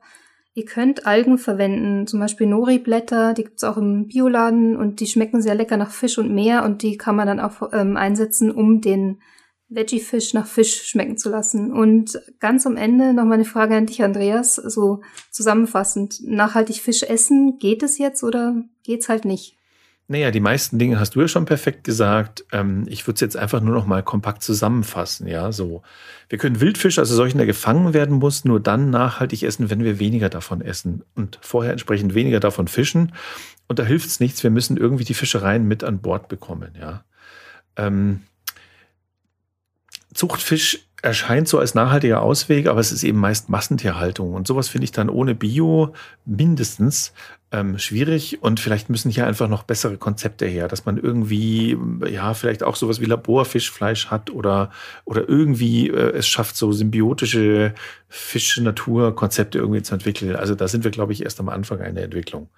Ihr 0.57 0.65
könnt 0.65 1.05
Algen 1.05 1.37
verwenden, 1.37 2.07
zum 2.07 2.19
Beispiel 2.19 2.47
Nori-Blätter, 2.47 3.35
die 3.35 3.43
gibt's 3.43 3.63
auch 3.63 3.77
im 3.77 4.07
Bioladen 4.07 4.75
und 4.75 4.99
die 5.01 5.05
schmecken 5.05 5.39
sehr 5.39 5.53
lecker 5.53 5.77
nach 5.77 5.91
Fisch 5.91 6.17
und 6.17 6.33
Meer 6.33 6.63
und 6.63 6.81
die 6.81 6.97
kann 6.97 7.15
man 7.15 7.27
dann 7.27 7.39
auch 7.39 7.71
ähm, 7.73 7.95
einsetzen, 7.95 8.49
um 8.49 8.81
den 8.81 9.21
Veggie-Fisch 9.69 10.33
nach 10.33 10.47
Fisch 10.47 10.81
schmecken 10.81 11.15
zu 11.15 11.29
lassen. 11.29 11.71
Und 11.71 12.19
ganz 12.39 12.65
am 12.65 12.75
Ende 12.75 13.13
noch 13.13 13.25
mal 13.25 13.35
eine 13.35 13.45
Frage 13.45 13.75
an 13.75 13.85
dich, 13.85 14.01
Andreas, 14.01 14.55
so 14.55 15.01
zusammenfassend. 15.29 16.23
Nachhaltig 16.23 16.77
Fisch 16.77 17.03
essen, 17.03 17.59
geht 17.59 17.83
es 17.83 17.99
jetzt 17.99 18.23
oder 18.23 18.63
geht's 18.81 19.09
halt 19.09 19.25
nicht? 19.25 19.56
Naja, 20.09 20.31
die 20.31 20.39
meisten 20.39 20.79
Dinge 20.79 21.01
hast 21.01 21.15
du 21.15 21.21
ja 21.21 21.27
schon 21.27 21.45
perfekt 21.45 21.83
gesagt. 21.83 22.45
Ähm, 22.53 22.85
ich 22.87 23.05
würde 23.05 23.15
es 23.15 23.21
jetzt 23.21 23.35
einfach 23.35 23.59
nur 23.59 23.75
noch 23.75 23.85
mal 23.85 24.03
kompakt 24.03 24.41
zusammenfassen. 24.41 25.27
Ja, 25.27 25.51
so. 25.51 25.81
Wir 26.29 26.37
können 26.37 26.61
Wildfisch, 26.61 26.97
also 26.97 27.13
solchen, 27.13 27.37
der 27.37 27.45
gefangen 27.45 27.93
werden 27.93 28.17
muss, 28.17 28.45
nur 28.45 28.61
dann 28.61 28.89
nachhaltig 28.89 29.43
essen, 29.43 29.69
wenn 29.69 29.83
wir 29.83 29.99
weniger 29.99 30.29
davon 30.29 30.61
essen 30.61 31.03
und 31.15 31.39
vorher 31.41 31.73
entsprechend 31.73 32.13
weniger 32.13 32.39
davon 32.39 32.69
fischen. 32.69 33.13
Und 33.67 33.79
da 33.79 33.83
hilft 33.83 34.07
es 34.07 34.21
nichts. 34.21 34.41
Wir 34.43 34.49
müssen 34.49 34.77
irgendwie 34.77 35.03
die 35.03 35.13
Fischereien 35.13 35.67
mit 35.67 35.83
an 35.83 35.99
Bord 35.99 36.29
bekommen. 36.29 36.71
Ja. 36.79 37.03
Ähm, 37.75 38.21
Zuchtfisch 40.13 40.86
erscheint 41.01 41.47
so 41.47 41.59
als 41.59 41.75
nachhaltiger 41.75 42.21
Ausweg, 42.21 42.67
aber 42.67 42.79
es 42.79 42.91
ist 42.91 43.03
eben 43.03 43.19
meist 43.19 43.49
Massentierhaltung. 43.49 44.33
Und 44.33 44.47
sowas 44.47 44.67
finde 44.67 44.85
ich 44.85 44.91
dann 44.91 45.09
ohne 45.09 45.35
Bio 45.35 45.93
mindestens 46.25 47.13
ähm, 47.51 47.77
schwierig. 47.77 48.41
Und 48.41 48.59
vielleicht 48.59 48.89
müssen 48.89 49.11
hier 49.11 49.27
einfach 49.27 49.47
noch 49.47 49.63
bessere 49.63 49.97
Konzepte 49.97 50.45
her, 50.45 50.67
dass 50.67 50.85
man 50.85 50.97
irgendwie, 50.97 51.77
ja, 52.09 52.33
vielleicht 52.33 52.63
auch 52.63 52.75
sowas 52.75 52.99
wie 52.99 53.05
Laborfischfleisch 53.05 54.07
hat 54.07 54.31
oder, 54.31 54.71
oder 55.05 55.29
irgendwie 55.29 55.89
äh, 55.89 56.17
es 56.17 56.27
schafft, 56.27 56.55
so 56.57 56.71
symbiotische 56.71 57.73
Fisch-Natur-Konzepte 58.09 59.59
irgendwie 59.59 59.83
zu 59.83 59.93
entwickeln. 59.93 60.35
Also 60.35 60.55
da 60.55 60.67
sind 60.67 60.83
wir, 60.83 60.91
glaube 60.91 61.13
ich, 61.13 61.23
erst 61.23 61.39
am 61.39 61.49
Anfang 61.49 61.79
einer 61.79 62.01
Entwicklung. 62.01 62.49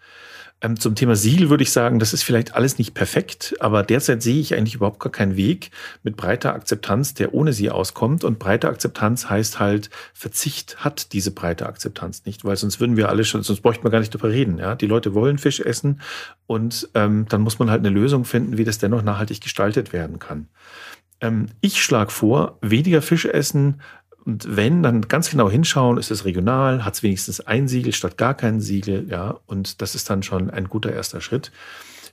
Ähm, 0.61 0.77
zum 0.77 0.93
Thema 0.95 1.15
Siegel 1.15 1.49
würde 1.49 1.63
ich 1.63 1.71
sagen, 1.71 1.99
das 1.99 2.11
ist 2.11 2.23
vielleicht 2.23 2.53
alles 2.53 2.77
nicht 2.77 2.93
perfekt, 2.93 3.55
aber 3.59 3.81
derzeit 3.81 4.21
sehe 4.21 4.41
ich 4.41 4.53
eigentlich 4.55 4.75
überhaupt 4.75 4.99
gar 4.99 5.11
keinen 5.11 5.37
Weg 5.37 5.71
mit 6.03 6.17
breiter 6.17 6.53
Akzeptanz, 6.53 7.13
der 7.13 7.33
ohne 7.33 7.53
sie 7.53 7.69
auskommt. 7.69 8.25
Und 8.25 8.39
breite 8.39 8.67
Akzeptanz 8.67 9.29
heißt 9.29 9.59
halt, 9.59 9.89
Verzicht 10.13 10.83
hat 10.83 11.13
diese 11.13 11.31
breite 11.31 11.65
Akzeptanz 11.65 12.25
nicht, 12.25 12.43
weil 12.43 12.57
sonst 12.57 12.81
würden 12.81 12.97
wir 12.97 13.07
alle 13.07 13.23
schon, 13.23 13.41
sonst 13.41 13.61
bräuchten 13.61 13.85
wir 13.85 13.91
gar 13.91 13.99
nicht 13.99 14.13
darüber 14.13 14.29
reden. 14.29 14.57
Ja? 14.57 14.75
Die 14.75 14.87
Leute 14.87 15.13
wollen 15.13 15.37
Fisch 15.37 15.61
essen 15.61 16.01
und 16.45 16.89
ähm, 16.93 17.25
dann 17.29 17.41
muss 17.41 17.59
man 17.59 17.71
halt 17.71 17.79
eine 17.79 17.89
Lösung 17.89 18.25
finden, 18.25 18.57
wie 18.57 18.65
das 18.65 18.79
dennoch 18.79 19.01
nachhaltig 19.01 19.39
gestaltet 19.39 19.93
werden 19.93 20.19
kann. 20.19 20.49
Ähm, 21.21 21.47
ich 21.61 21.81
schlage 21.81 22.11
vor, 22.11 22.57
weniger 22.61 23.01
Fisch 23.01 23.25
essen, 23.25 23.81
und 24.29 24.55
wenn, 24.55 24.83
dann 24.83 25.01
ganz 25.07 25.31
genau 25.31 25.49
hinschauen, 25.49 25.97
ist 25.97 26.11
es 26.11 26.23
regional, 26.23 26.85
hat 26.85 26.93
es 26.93 27.01
wenigstens 27.01 27.41
ein 27.41 27.67
Siegel 27.67 27.93
statt 27.93 28.15
gar 28.15 28.35
kein 28.35 28.61
Siegel, 28.61 29.07
ja, 29.09 29.39
und 29.47 29.81
das 29.81 29.95
ist 29.95 30.07
dann 30.07 30.21
schon 30.21 30.51
ein 30.51 30.69
guter 30.69 30.93
erster 30.93 31.19
Schritt. 31.19 31.51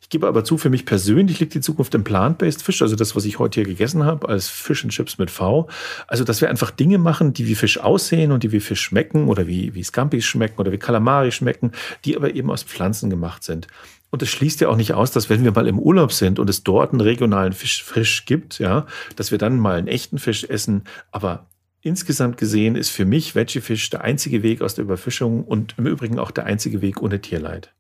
Ich 0.01 0.09
gebe 0.09 0.27
aber 0.27 0.43
zu, 0.43 0.57
für 0.57 0.71
mich 0.71 0.87
persönlich 0.87 1.41
liegt 1.41 1.53
die 1.53 1.61
Zukunft 1.61 1.95
im 1.95 2.05
Plant-Based 2.05 2.63
Fisch, 2.63 2.81
also 2.81 2.97
das, 2.97 3.15
was 3.17 3.27
ich 3.27 3.39
heute 3.39 3.61
hier 3.61 3.69
gegessen 3.69 4.05
habe, 4.05 4.31
als 4.31 4.49
Fish 4.49 4.83
and 4.83 4.95
Chips 4.95 5.19
mit 5.19 5.31
V. 5.31 5.69
Also, 6.07 6.25
dass 6.25 6.41
wir 6.41 6.49
einfach 6.49 6.71
Dinge 6.71 6.97
machen, 6.97 7.35
die 7.35 7.47
wie 7.47 7.55
Fisch 7.55 7.79
aussehen 7.79 8.33
und 8.33 8.43
die 8.43 8.53
wie 8.53 8.61
Fisch 8.61 8.81
schmecken 8.81 9.29
oder 9.29 9.47
wie, 9.47 9.75
wie 9.75 9.83
Scampis 9.83 10.25
schmecken 10.25 10.59
oder 10.59 10.73
wie 10.73 10.79
Kalamari 10.79 11.33
schmecken, 11.33 11.73
die 12.07 12.17
aber 12.17 12.35
eben 12.35 12.51
aus 12.51 12.63
Pflanzen 12.63 13.11
gemacht 13.11 13.45
sind. 13.45 13.67
Und 14.11 14.23
es 14.23 14.31
schließt 14.31 14.63
ja 14.63 14.69
auch 14.69 14.77
nicht 14.77 14.95
aus, 14.95 15.11
dass 15.11 15.29
wenn 15.29 15.45
wir 15.45 15.53
mal 15.53 15.67
im 15.67 15.79
Urlaub 15.79 16.13
sind 16.13 16.39
und 16.39 16.49
es 16.49 16.63
dort 16.63 16.93
einen 16.93 17.03
regionalen 17.03 17.53
Fisch 17.53 17.85
frisch 17.85 18.25
gibt, 18.25 18.59
ja, 18.59 18.87
dass 19.17 19.31
wir 19.33 19.37
dann 19.37 19.59
mal 19.59 19.77
einen 19.77 19.89
echten 19.89 20.19
Fisch 20.19 20.45
essen. 20.45 20.85
Aber 21.11 21.47
Insgesamt 21.87 22.37
gesehen 22.37 22.75
ist 22.75 22.89
für 22.89 23.05
mich 23.05 23.37
Veggie-Fisch 23.37 23.91
der 23.91 24.01
einzige 24.01 24.43
Weg 24.43 24.61
aus 24.61 24.75
der 24.75 24.83
Überfischung 24.83 25.45
und 25.45 25.77
im 25.79 25.87
Übrigen 25.87 26.19
auch 26.19 26.33
der 26.33 26.45
einzige 26.45 26.83
Weg 26.83 27.01
ohne 27.01 27.21
Tierleid. 27.21 27.73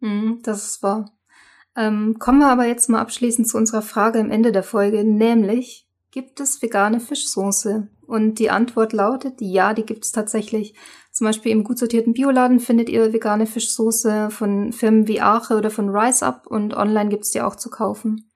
Mm, 0.00 0.36
das 0.42 0.64
ist 0.64 0.82
wahr. 0.82 1.12
Ähm, 1.76 2.16
kommen 2.18 2.38
wir 2.38 2.48
aber 2.48 2.64
jetzt 2.64 2.88
mal 2.88 3.02
abschließend 3.02 3.46
zu 3.46 3.58
unserer 3.58 3.82
Frage 3.82 4.20
am 4.20 4.30
Ende 4.30 4.52
der 4.52 4.62
Folge, 4.62 5.04
nämlich, 5.04 5.86
gibt 6.10 6.40
es 6.40 6.62
vegane 6.62 6.98
Fischsoße? 6.98 7.88
Und 8.06 8.38
die 8.38 8.48
Antwort 8.48 8.94
lautet, 8.94 9.42
ja, 9.42 9.74
die 9.74 9.84
gibt 9.84 10.06
es 10.06 10.12
tatsächlich. 10.12 10.74
Zum 11.10 11.26
Beispiel 11.26 11.52
im 11.52 11.62
gut 11.62 11.78
sortierten 11.78 12.14
Bioladen 12.14 12.58
findet 12.58 12.88
ihr 12.88 13.12
vegane 13.12 13.44
Fischsoße 13.44 14.30
von 14.30 14.72
Firmen 14.72 15.08
wie 15.08 15.20
Ache 15.20 15.58
oder 15.58 15.68
von 15.68 15.90
Rise 15.90 16.24
Up 16.24 16.46
und 16.46 16.72
online 16.72 17.10
gibt 17.10 17.24
es 17.24 17.32
die 17.32 17.42
auch 17.42 17.56
zu 17.56 17.68
kaufen. 17.68 18.31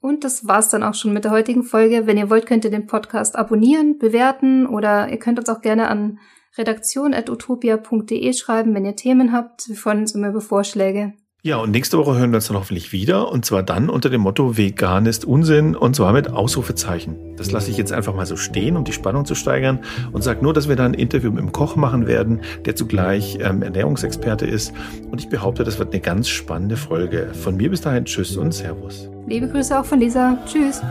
Und 0.00 0.24
das 0.24 0.46
war's 0.46 0.68
dann 0.68 0.82
auch 0.82 0.94
schon 0.94 1.12
mit 1.12 1.24
der 1.24 1.32
heutigen 1.32 1.64
Folge. 1.64 2.06
Wenn 2.06 2.18
ihr 2.18 2.30
wollt, 2.30 2.46
könnt 2.46 2.64
ihr 2.64 2.70
den 2.70 2.86
Podcast 2.86 3.36
abonnieren, 3.36 3.98
bewerten 3.98 4.66
oder 4.66 5.08
ihr 5.08 5.18
könnt 5.18 5.38
uns 5.38 5.48
auch 5.48 5.60
gerne 5.60 5.88
an 5.88 6.18
redaktion.utopia.de 6.56 8.32
schreiben, 8.32 8.74
wenn 8.74 8.84
ihr 8.84 8.96
Themen 8.96 9.32
habt. 9.32 9.68
Wir 9.68 9.76
freuen 9.76 10.00
uns 10.00 10.14
immer 10.14 10.28
über 10.28 10.40
Vorschläge. 10.40 11.14
Ja, 11.44 11.58
und 11.58 11.70
nächste 11.70 11.98
Woche 11.98 12.16
hören 12.16 12.32
wir 12.32 12.38
uns 12.38 12.48
dann 12.48 12.56
hoffentlich 12.56 12.90
wieder. 12.90 13.30
Und 13.30 13.44
zwar 13.44 13.62
dann 13.62 13.88
unter 13.88 14.10
dem 14.10 14.22
Motto 14.22 14.56
Vegan 14.56 15.06
ist 15.06 15.24
Unsinn 15.24 15.76
und 15.76 15.94
zwar 15.94 16.12
mit 16.12 16.28
Ausrufezeichen. 16.28 17.36
Das 17.36 17.52
lasse 17.52 17.70
ich 17.70 17.76
jetzt 17.76 17.92
einfach 17.92 18.12
mal 18.12 18.26
so 18.26 18.36
stehen, 18.36 18.76
um 18.76 18.82
die 18.82 18.92
Spannung 18.92 19.24
zu 19.24 19.36
steigern 19.36 19.78
und 20.10 20.22
sage 20.22 20.42
nur, 20.42 20.52
dass 20.52 20.68
wir 20.68 20.74
da 20.74 20.84
ein 20.84 20.94
Interview 20.94 21.30
mit 21.30 21.38
dem 21.38 21.52
Koch 21.52 21.76
machen 21.76 22.08
werden, 22.08 22.40
der 22.64 22.74
zugleich 22.74 23.38
ähm, 23.40 23.62
Ernährungsexperte 23.62 24.46
ist. 24.46 24.72
Und 25.12 25.20
ich 25.20 25.28
behaupte, 25.28 25.62
das 25.62 25.78
wird 25.78 25.92
eine 25.92 26.00
ganz 26.00 26.28
spannende 26.28 26.76
Folge. 26.76 27.28
Von 27.34 27.56
mir 27.56 27.70
bis 27.70 27.82
dahin 27.82 28.04
Tschüss 28.04 28.36
und 28.36 28.52
Servus. 28.52 29.08
Liebe 29.28 29.46
Grüße 29.46 29.78
auch 29.78 29.84
von 29.84 30.00
Lisa. 30.00 30.36
Tschüss. 30.44 30.82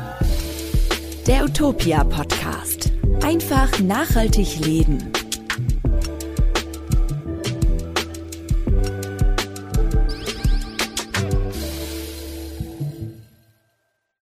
Der 1.27 1.43
Utopia 1.43 2.05
Podcast. 2.05 2.93
Einfach 3.21 3.77
nachhaltig 3.81 4.65
leben. 4.65 5.11